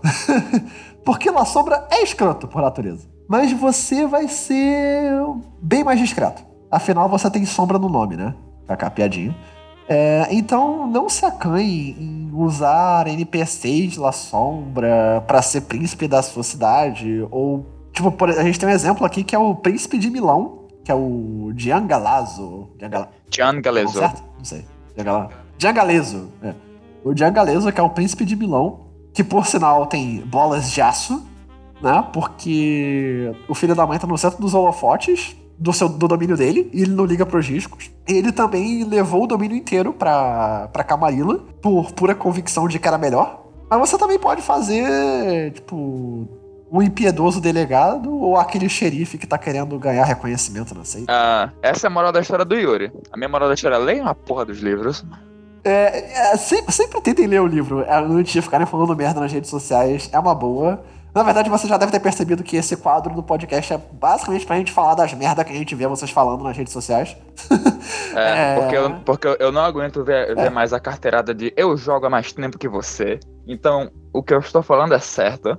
Porque 1.05 1.31
La 1.31 1.45
Sombra 1.45 1.89
é 1.91 2.03
escroto 2.03 2.47
por 2.47 2.63
natureza 2.63 3.20
mas 3.31 3.53
você 3.53 4.09
vai 4.09 4.27
ser 4.27 5.09
bem 5.63 5.85
mais 5.85 6.01
discreto. 6.01 6.43
Afinal, 6.69 7.09
você 7.09 7.31
tem 7.31 7.47
sombra 7.47 7.79
no 7.79 7.89
nome, 7.89 8.17
né? 8.17 8.35
Cá, 8.77 8.91
piadinha. 8.91 9.37
É, 9.89 10.27
então, 10.33 10.85
não 10.89 11.09
se 11.09 11.25
acanhe 11.25 11.95
em 11.97 12.31
usar 12.35 13.07
NPCs 13.07 13.97
La 13.97 14.11
Sombra 14.11 15.23
para 15.29 15.41
ser 15.43 15.61
príncipe 15.61 16.09
da 16.09 16.23
sua 16.23 16.43
cidade. 16.43 17.25
Ou, 17.31 17.65
tipo, 17.93 18.11
por, 18.11 18.31
a 18.31 18.43
gente 18.43 18.59
tem 18.59 18.69
um 18.69 18.73
exemplo 18.73 19.07
aqui 19.07 19.23
que 19.23 19.37
é 19.37 19.39
o 19.39 19.55
príncipe 19.55 19.97
de 19.97 20.11
Milão, 20.11 20.65
que 20.85 20.91
é 20.91 20.95
o 20.95 21.53
Giangalazo. 21.55 22.71
Giangalezo. 23.31 23.93
Certo? 23.93 24.25
Não 24.39 24.45
sei. 24.45 24.67
Giangalezo. 25.57 26.33
É. 26.43 26.53
O 27.05 27.17
Giangalezo, 27.17 27.71
que 27.71 27.81
é 27.81 27.85
o 27.85 27.91
príncipe 27.91 28.25
de 28.25 28.35
Milão, 28.35 28.81
que 29.15 29.23
por 29.23 29.47
sinal 29.47 29.87
tem 29.87 30.21
bolas 30.23 30.69
de 30.69 30.83
aço 30.83 31.30
né? 31.83 32.07
Porque 32.13 33.33
o 33.49 33.55
filho 33.55 33.75
da 33.75 33.87
mãe 33.87 33.99
tá 33.99 34.07
no 34.07 34.19
centro 34.19 34.41
dos 34.41 34.55
holofotes 34.55 35.37
do, 35.59 35.73
seu, 35.73 35.89
do 35.89 36.09
domínio 36.09 36.37
dele, 36.37 36.71
e 36.73 36.83
ele 36.83 36.93
não 36.93 37.05
liga 37.05 37.27
pros 37.27 37.47
riscos. 37.47 37.91
Ele 38.09 38.33
também 38.33 38.83
levou 38.85 39.25
o 39.25 39.27
domínio 39.27 39.57
inteiro 39.57 39.93
pra, 39.93 40.69
pra 40.73 40.83
Camarilla, 40.83 41.39
por 41.61 41.93
pura 41.93 42.15
convicção 42.15 42.67
de 42.67 42.79
que 42.79 42.89
era 42.89 42.97
melhor. 42.97 43.45
Mas 43.69 43.79
você 43.79 43.99
também 43.99 44.19
pode 44.19 44.43
fazer, 44.43 45.53
tipo, 45.53 46.27
um 46.73 46.83
impiedoso 46.83 47.41
delegado 47.41 48.13
ou 48.13 48.37
aquele 48.37 48.69
xerife 48.69 49.19
que 49.19 49.27
tá 49.27 49.37
querendo 49.37 49.79
ganhar 49.79 50.05
reconhecimento 50.05 50.75
na 50.75 50.85
seita. 50.85 51.13
Ah, 51.13 51.51
essa 51.63 51.87
é 51.87 51.89
a 51.89 51.91
moral 51.91 52.11
da 52.11 52.21
história 52.21 52.45
do 52.45 52.55
Yuri. 52.55 52.91
A 53.13 53.17
minha 53.17 53.29
moral 53.29 53.49
da 53.49 53.55
história 53.55 53.77
é 53.77 53.79
leiam 53.79 54.09
a 54.09 54.15
porra 54.15 54.45
dos 54.45 54.61
livros. 54.61 55.05
É, 55.63 56.33
é, 56.33 56.37
sempre, 56.37 56.73
sempre 56.73 57.01
tentem 57.03 57.27
ler 57.27 57.41
o 57.41 57.47
livro. 57.47 57.83
É, 57.83 57.95
antes 57.95 58.33
de 58.33 58.41
ficarem 58.41 58.67
falando 58.67 58.97
merda 58.97 59.21
nas 59.21 59.33
redes 59.33 59.51
sociais. 59.51 60.09
É 60.13 60.19
uma 60.19 60.35
boa. 60.35 60.83
Na 61.15 61.23
verdade, 61.23 61.51
você 61.51 61.67
já 61.67 61.77
deve 61.77 61.91
ter 61.91 62.01
percebido 62.01 62.43
que 62.43 62.57
esse 62.57 62.77
quadro 62.77 63.15
do 63.15 63.23
podcast 63.23 63.73
é 63.73 63.79
basicamente 63.79 64.47
pra 64.47 64.57
gente 64.57 64.71
falar 64.71 64.95
das 64.95 65.13
merdas 65.13 65.45
que 65.45 65.53
a 65.53 65.57
gente 65.57 65.75
vê 65.75 65.87
vocês 65.87 66.11
falando 66.11 66.45
nas 66.45 66.57
redes 66.57 66.73
sociais. 66.73 67.17
É, 68.13 68.55
é... 68.55 68.55
Porque, 68.57 68.77
eu, 68.77 68.91
porque 69.05 69.37
eu 69.39 69.53
não 69.53 69.63
aguento 69.63 70.03
ver, 70.03 70.35
ver 70.35 70.47
é. 70.47 70.51
mais 70.51 70.73
a 70.73 70.81
carteirada 70.81 71.33
de 71.33 71.53
eu 71.57 71.77
jogo 71.77 72.07
há 72.07 72.11
mais 72.11 72.33
tempo 72.33 72.59
que 72.59 72.69
você. 72.69 73.21
Então, 73.47 73.89
o 74.13 74.21
que 74.21 74.35
eu 74.35 74.41
estou 74.41 74.65
falando 74.65 74.95
é 74.95 74.99
certo. 74.99 75.57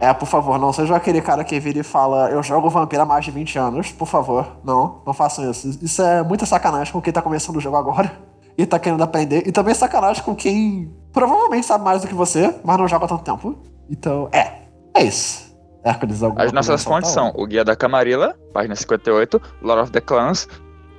É, 0.00 0.14
por 0.14 0.26
favor, 0.26 0.58
não 0.58 0.72
seja 0.72 0.96
aquele 0.96 1.20
cara 1.20 1.44
que 1.44 1.60
vira 1.60 1.80
e 1.80 1.82
fala 1.82 2.30
eu 2.30 2.42
jogo 2.42 2.70
vampiro 2.70 3.02
há 3.02 3.04
mais 3.04 3.22
de 3.22 3.30
20 3.30 3.58
anos. 3.58 3.92
Por 3.92 4.08
favor, 4.08 4.56
não, 4.64 5.02
não 5.06 5.12
façam 5.12 5.50
isso. 5.50 5.78
Isso 5.82 6.00
é 6.00 6.22
muita 6.22 6.46
sacanagem 6.46 6.90
com 6.90 7.02
quem 7.02 7.12
tá 7.12 7.20
começando 7.20 7.56
o 7.56 7.60
jogo 7.60 7.76
agora 7.76 8.10
e 8.56 8.64
tá 8.64 8.78
querendo 8.78 9.02
aprender. 9.02 9.46
E 9.46 9.52
também 9.52 9.74
sacanagem 9.74 10.22
com 10.22 10.34
quem 10.34 10.90
provavelmente 11.12 11.66
sabe 11.66 11.84
mais 11.84 12.00
do 12.00 12.08
que 12.08 12.14
você, 12.14 12.54
mas 12.64 12.78
não 12.78 12.88
joga 12.88 13.04
há 13.04 13.08
tanto 13.08 13.24
tempo. 13.24 13.58
Então, 13.90 14.30
é, 14.32 14.59
é. 15.06 15.50
Hércules, 15.82 16.22
As 16.36 16.52
nossas 16.52 16.84
fontes 16.84 17.10
são 17.10 17.32
o 17.34 17.46
Guia 17.46 17.64
da 17.64 17.74
Camarilla, 17.74 18.36
página 18.52 18.76
58, 18.76 19.40
Lord 19.62 19.82
of 19.82 19.92
the 19.92 20.00
Clans, 20.00 20.46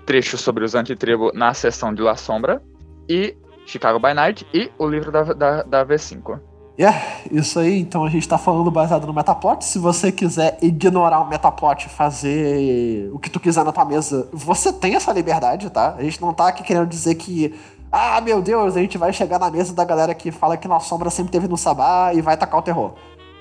trecho 0.05 0.37
sobre 0.37 0.63
os 0.63 0.73
antitribo 0.73 1.31
na 1.35 1.53
seção 1.53 1.93
de 1.93 2.01
La 2.01 2.15
Sombra, 2.15 2.61
e 3.07 3.35
Chicago 3.65 3.99
by 3.99 4.13
Night 4.13 4.45
e 4.53 4.71
o 4.77 4.87
livro 4.87 5.11
da, 5.11 5.23
da, 5.23 5.63
da 5.63 5.85
V5. 5.85 6.39
É, 6.77 6.83
yeah, 6.83 7.01
isso 7.29 7.59
aí, 7.59 7.79
então 7.79 8.03
a 8.03 8.09
gente 8.09 8.27
tá 8.27 8.37
falando 8.37 8.71
baseado 8.71 9.05
no 9.05 9.13
Metaplot. 9.13 9.63
Se 9.63 9.77
você 9.77 10.11
quiser 10.11 10.57
ignorar 10.61 11.19
o 11.19 11.29
Metaplot 11.29 11.87
fazer 11.89 13.11
o 13.13 13.19
que 13.19 13.29
tu 13.29 13.39
quiser 13.39 13.63
na 13.63 13.71
tua 13.71 13.85
mesa, 13.85 14.27
você 14.33 14.73
tem 14.73 14.95
essa 14.95 15.13
liberdade, 15.13 15.69
tá? 15.69 15.95
A 15.97 16.01
gente 16.01 16.19
não 16.19 16.33
tá 16.33 16.47
aqui 16.47 16.63
querendo 16.63 16.87
dizer 16.87 17.15
que, 17.15 17.53
ah, 17.91 18.19
meu 18.21 18.41
Deus, 18.41 18.75
a 18.75 18.79
gente 18.79 18.97
vai 18.97 19.13
chegar 19.13 19.37
na 19.37 19.51
mesa 19.51 19.75
da 19.75 19.85
galera 19.85 20.15
que 20.15 20.31
fala 20.31 20.57
que 20.57 20.67
na 20.67 20.79
sombra 20.79 21.09
sempre 21.11 21.31
teve 21.31 21.47
no 21.47 21.57
sabá 21.57 22.13
e 22.15 22.21
vai 22.21 22.35
tacar 22.35 22.59
o 22.59 22.63
terror. 22.63 22.95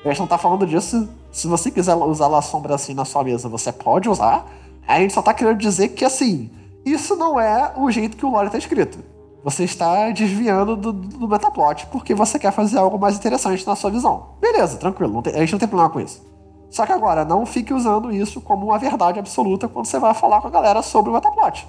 A 0.04 0.08
gente 0.08 0.20
não 0.20 0.26
tá 0.26 0.38
falando 0.38 0.66
disso. 0.66 1.08
Se 1.30 1.46
você 1.46 1.70
quiser 1.70 1.94
usar 1.94 2.34
a 2.34 2.42
sombra 2.42 2.74
assim 2.74 2.94
na 2.94 3.04
sua 3.04 3.22
mesa, 3.22 3.48
você 3.48 3.70
pode 3.70 4.08
usar. 4.08 4.46
A 4.86 4.98
gente 4.98 5.12
só 5.12 5.22
tá 5.22 5.34
querendo 5.34 5.58
dizer 5.58 5.88
que, 5.88 6.04
assim, 6.04 6.50
isso 6.84 7.14
não 7.16 7.38
é 7.38 7.72
o 7.76 7.90
jeito 7.90 8.16
que 8.16 8.24
o 8.24 8.30
lore 8.30 8.50
tá 8.50 8.58
escrito. 8.58 8.98
Você 9.44 9.64
está 9.64 10.10
desviando 10.10 10.76
do, 10.76 10.92
do 10.92 11.28
metaplot 11.28 11.86
porque 11.86 12.14
você 12.14 12.38
quer 12.38 12.52
fazer 12.52 12.78
algo 12.78 12.98
mais 12.98 13.16
interessante 13.16 13.66
na 13.66 13.76
sua 13.76 13.90
visão. 13.90 14.34
Beleza, 14.40 14.76
tranquilo, 14.76 15.22
tem, 15.22 15.34
a 15.34 15.38
gente 15.38 15.52
não 15.52 15.58
tem 15.58 15.68
problema 15.68 15.90
com 15.90 16.00
isso. 16.00 16.22
Só 16.70 16.86
que 16.86 16.92
agora, 16.92 17.24
não 17.24 17.44
fique 17.46 17.72
usando 17.72 18.12
isso 18.12 18.40
como 18.40 18.66
uma 18.66 18.78
verdade 18.78 19.18
absoluta 19.18 19.66
quando 19.66 19.86
você 19.86 19.98
vai 19.98 20.14
falar 20.14 20.40
com 20.40 20.48
a 20.48 20.50
galera 20.50 20.82
sobre 20.82 21.10
o 21.10 21.14
metaplot. 21.14 21.66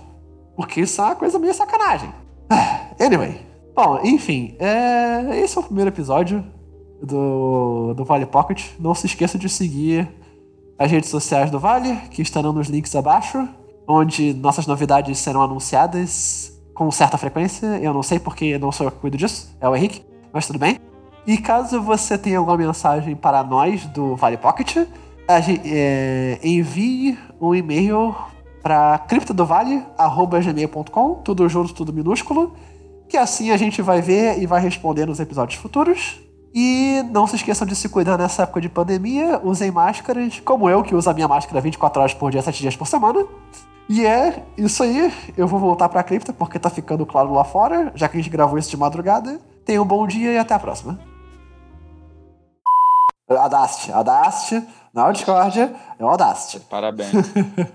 Porque 0.55 0.81
isso 0.81 1.01
é 1.01 1.05
uma 1.05 1.15
coisa 1.15 1.39
meio 1.39 1.53
sacanagem. 1.53 2.11
Anyway. 2.99 3.41
Bom, 3.73 3.99
enfim, 4.03 4.55
é... 4.59 5.39
esse 5.41 5.57
é 5.57 5.61
o 5.61 5.63
primeiro 5.63 5.89
episódio 5.89 6.43
do, 7.01 7.93
do 7.93 8.05
Vale 8.05 8.25
Pocket. 8.25 8.63
Não 8.79 8.93
se 8.93 9.07
esqueça 9.07 9.37
de 9.37 9.49
seguir 9.49 10.07
as 10.77 10.89
redes 10.89 11.09
sociais 11.09 11.51
do 11.51 11.59
Vale, 11.59 11.97
que 12.09 12.21
estarão 12.21 12.53
nos 12.53 12.67
links 12.67 12.95
abaixo, 12.95 13.45
onde 13.87 14.33
nossas 14.33 14.67
novidades 14.67 15.19
serão 15.19 15.41
anunciadas 15.41 16.57
com 16.73 16.89
certa 16.89 17.17
frequência. 17.17 17.67
Eu 17.81 17.93
não 17.93 18.01
sei 18.01 18.17
porque 18.19 18.57
não 18.57 18.71
sou 18.71 18.87
eu 18.87 18.91
que 18.91 18.97
cuido 18.97 19.17
disso, 19.17 19.53
é 19.59 19.67
o 19.69 19.75
Henrique, 19.75 20.03
mas 20.33 20.47
tudo 20.47 20.57
bem. 20.57 20.79
E 21.25 21.37
caso 21.37 21.81
você 21.81 22.17
tenha 22.17 22.37
alguma 22.39 22.57
mensagem 22.57 23.15
para 23.15 23.43
nós 23.43 23.85
do 23.87 24.15
Vale 24.15 24.37
Pocket, 24.37 24.77
é, 25.27 26.39
envie 26.43 27.17
um 27.39 27.53
e-mail 27.53 28.15
para 28.61 28.97
criptodovale.gmail.com, 28.99 31.15
tudo 31.23 31.47
junto, 31.47 31.73
tudo 31.73 31.93
minúsculo, 31.93 32.53
que 33.07 33.15
assim 33.17 33.51
a 33.51 33.57
gente 33.57 33.81
vai 33.81 34.01
ver 34.01 34.41
e 34.41 34.47
vai 34.47 34.61
responder 34.61 35.05
nos 35.05 35.19
episódios 35.19 35.61
futuros. 35.61 36.19
E 36.53 37.03
não 37.11 37.25
se 37.25 37.37
esqueçam 37.37 37.65
de 37.65 37.75
se 37.75 37.87
cuidar 37.87 38.17
nessa 38.17 38.43
época 38.43 38.59
de 38.59 38.67
pandemia. 38.67 39.39
Usem 39.43 39.71
máscaras, 39.71 40.39
como 40.41 40.69
eu, 40.69 40.83
que 40.83 40.93
uso 40.93 41.09
a 41.09 41.13
minha 41.13 41.27
máscara 41.27 41.61
24 41.61 42.01
horas 42.01 42.13
por 42.13 42.29
dia, 42.29 42.41
7 42.41 42.59
dias 42.59 42.75
por 42.75 42.87
semana. 42.87 43.25
E 43.87 44.05
é 44.05 44.45
isso 44.57 44.83
aí. 44.83 45.13
Eu 45.37 45.47
vou 45.47 45.59
voltar 45.59 45.87
pra 45.89 46.03
cripta 46.03 46.33
porque 46.33 46.59
tá 46.59 46.69
ficando 46.69 47.05
claro 47.05 47.33
lá 47.33 47.43
fora, 47.43 47.91
já 47.95 48.07
que 48.09 48.17
a 48.17 48.21
gente 48.21 48.29
gravou 48.29 48.57
isso 48.57 48.69
de 48.69 48.77
madrugada. 48.77 49.39
Tenham 49.65 49.83
um 49.83 49.87
bom 49.87 50.05
dia 50.05 50.33
e 50.33 50.37
até 50.37 50.53
a 50.53 50.59
próxima. 50.59 50.99
Audacity, 53.29 53.91
Audacity, 53.93 54.67
não 54.93 55.07
é 55.07 55.11
Discordia, 55.13 55.73
é 55.97 56.03
o 56.03 56.09
Audacity. 56.09 56.65
Parabéns. 56.69 57.11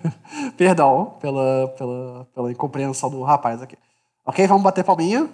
Perdão 0.56 1.14
pela, 1.18 1.68
pela, 1.78 2.28
pela 2.34 2.52
incompreensão 2.52 3.08
do 3.08 3.22
rapaz 3.22 3.62
aqui. 3.62 3.78
Ok, 4.24 4.46
vamos 4.46 4.62
bater 4.62 4.84
palminha. 4.84 5.30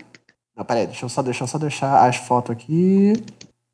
Não, 0.54 0.64
peraí, 0.64 0.86
deixa 0.86 1.04
eu 1.04 1.08
só, 1.08 1.22
deixa 1.22 1.44
eu 1.44 1.48
só 1.48 1.58
deixar 1.58 2.06
as 2.06 2.16
fotos 2.16 2.50
aqui. 2.50 3.12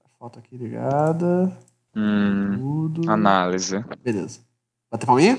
As 0.05 0.13
fotos 0.19 0.39
aqui 0.39 0.57
ligada. 0.57 1.57
hum, 1.95 2.57
Tudo. 2.59 3.11
análise. 3.11 3.85
Beleza. 4.03 4.41
Bater 4.91 5.07
palminha? 5.07 5.37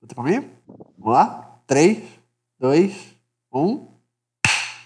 Bater 0.00 0.14
palminha? 0.14 0.50
Vamos 0.96 1.12
lá? 1.14 1.60
3, 1.66 2.02
2, 2.58 3.16
1. 3.52 3.88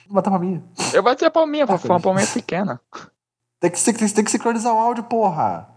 Bater 0.09 0.31
palminha. 0.31 0.65
Eu 0.95 1.03
bati 1.03 1.25
a 1.25 1.31
palminha, 1.31 1.67
Tá 1.67 1.77
foi 1.79 1.91
uma 1.91 2.01
palminha 2.01 2.27
pequena. 2.27 2.81
Tem 3.61 3.71
que, 3.71 3.83
tem, 3.85 3.95
tem 4.09 4.25
que 4.25 4.31
sincronizar 4.31 4.73
o 4.73 4.79
áudio, 4.79 5.05
porra. 5.05 5.69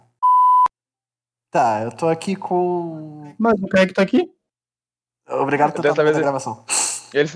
Tá, 1.51 1.81
eu 1.81 1.91
tô 1.91 2.07
aqui 2.07 2.35
com. 2.35 3.33
Mas 3.38 3.59
o 3.59 3.67
Craig 3.67 3.91
tá 3.91 4.01
aqui? 4.03 4.31
Obrigado 5.27 5.73
por 5.73 5.81
vez 5.81 5.95
na 6.15 6.21
gravação. 6.21 6.63
Ele. 7.13 7.29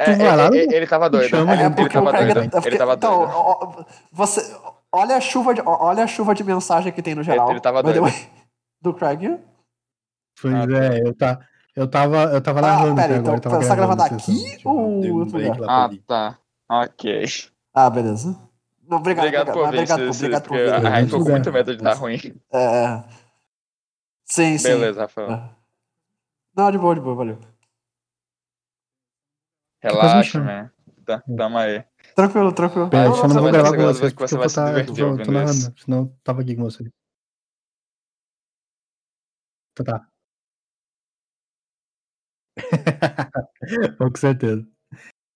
É, 0.00 0.04
Tu 0.14 0.18
vai 0.18 0.26
é, 0.26 0.34
lá, 0.34 0.42
é, 0.44 0.48
Dudu? 0.50 0.74
ele 0.74 0.86
tava 0.86 1.10
doido. 1.10 1.28
chama, 1.28 1.50
É, 1.52 1.54
ele 1.54 1.62
ele 1.64 1.88
tava 1.90 2.12
doido. 2.12 2.40
é 2.40 2.48
porque- 2.48 2.68
Ele 2.68 2.78
tava 2.78 2.94
então, 2.94 3.18
doido. 3.18 3.32
ó, 3.34 3.58
ó, 3.80 3.84
você, 4.12 4.56
olha 4.90 5.16
a 5.16 5.20
chuva 5.20 5.52
de, 5.52 5.60
olha 5.64 6.04
a 6.04 6.06
chuva 6.06 6.34
de 6.34 6.42
mensagem 6.42 6.90
que 6.92 7.02
tem 7.02 7.14
no 7.14 7.22
geral. 7.22 7.50
ele 7.50 7.60
tava 7.60 7.82
by 7.82 7.92
the 7.92 8.00
doido. 8.00 8.14
Do 8.80 8.94
Craig. 8.94 9.38
Pois 10.40 10.54
Ah, 10.54 10.66
tá. 10.66 10.72
é, 10.84 11.00
eu, 11.06 11.14
tá, 11.14 11.38
eu 11.76 11.86
tava, 11.86 12.16
eu 12.32 12.40
tava 12.40 12.58
Ah, 12.60 12.62
narrando 12.62 12.94
pera, 12.96 13.12
então, 13.12 13.34
agora. 13.34 13.40
tava 13.40 13.56
você 13.62 13.68
tá 13.68 13.74
gravando 13.74 14.02
a 14.02 14.06
aqui 14.06 14.56
tipo, 14.56 14.70
ou 14.70 15.04
um 15.04 15.14
outro 15.18 15.38
lugar? 15.38 15.58
Ah, 15.68 15.90
tá. 16.06 16.38
Ok. 16.70 17.24
Ah, 17.74 17.90
beleza. 17.90 18.38
Não, 18.88 18.96
obrigado, 18.98 19.26
Obrigado 19.26 19.52
por 19.52 19.64
obrigado, 19.68 19.98
Cis, 19.98 20.16
Cis, 20.16 20.20
obrigado 20.20 20.48
por 20.48 20.56
gente 21.00 21.10
ficou 21.10 21.24
com 21.24 21.30
muito 21.30 21.52
medo 21.52 21.76
de 21.76 21.82
dar 21.82 21.94
ruim. 21.94 22.18
É, 22.52 23.04
sim, 24.24 24.56
sim. 24.58 24.68
Beleza, 24.68 25.02
Rafael. 25.02 25.30
É. 25.30 25.50
Não, 26.56 26.70
de 26.72 26.78
boa, 26.78 26.94
de 26.94 27.00
boa, 27.00 27.14
valeu. 27.14 27.38
Me 29.82 29.90
Relaxa, 29.90 30.40
man. 30.40 30.70
Tá, 31.04 31.22
tamo 31.36 31.58
aí. 31.58 31.84
Tranquilo, 32.14 32.52
tranquilo. 32.52 32.90
Pera, 32.90 33.08
Não, 33.08 33.14
só 33.14 33.28
não, 33.28 33.34
não 33.34 33.42
vou 33.42 33.50
você 33.50 33.58
gravar 33.58 33.76
com 33.76 33.82
vocês 33.82 34.12
porque 34.12 34.28
você 34.28 34.34
eu 34.34 34.38
vai 34.38 34.48
vou 34.48 34.50
se 34.50 34.54
tá, 34.56 34.64
divertir 34.66 35.24
tô, 35.24 35.32
narrando, 35.32 35.80
senão 35.80 35.98
eu 35.98 36.16
tava 36.22 36.42
aqui 36.42 36.56
com 36.56 36.62
vocês. 36.62 36.90
Tá, 39.74 39.84
tá. 39.84 40.06
com 43.98 44.14
certeza. 44.16 44.66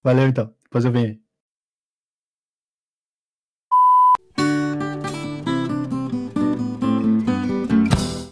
Valeu 0.03 0.29
então. 0.29 0.55
Depois 0.65 0.85
eu 0.85 0.93
venho 0.93 1.07
aí. 1.09 1.24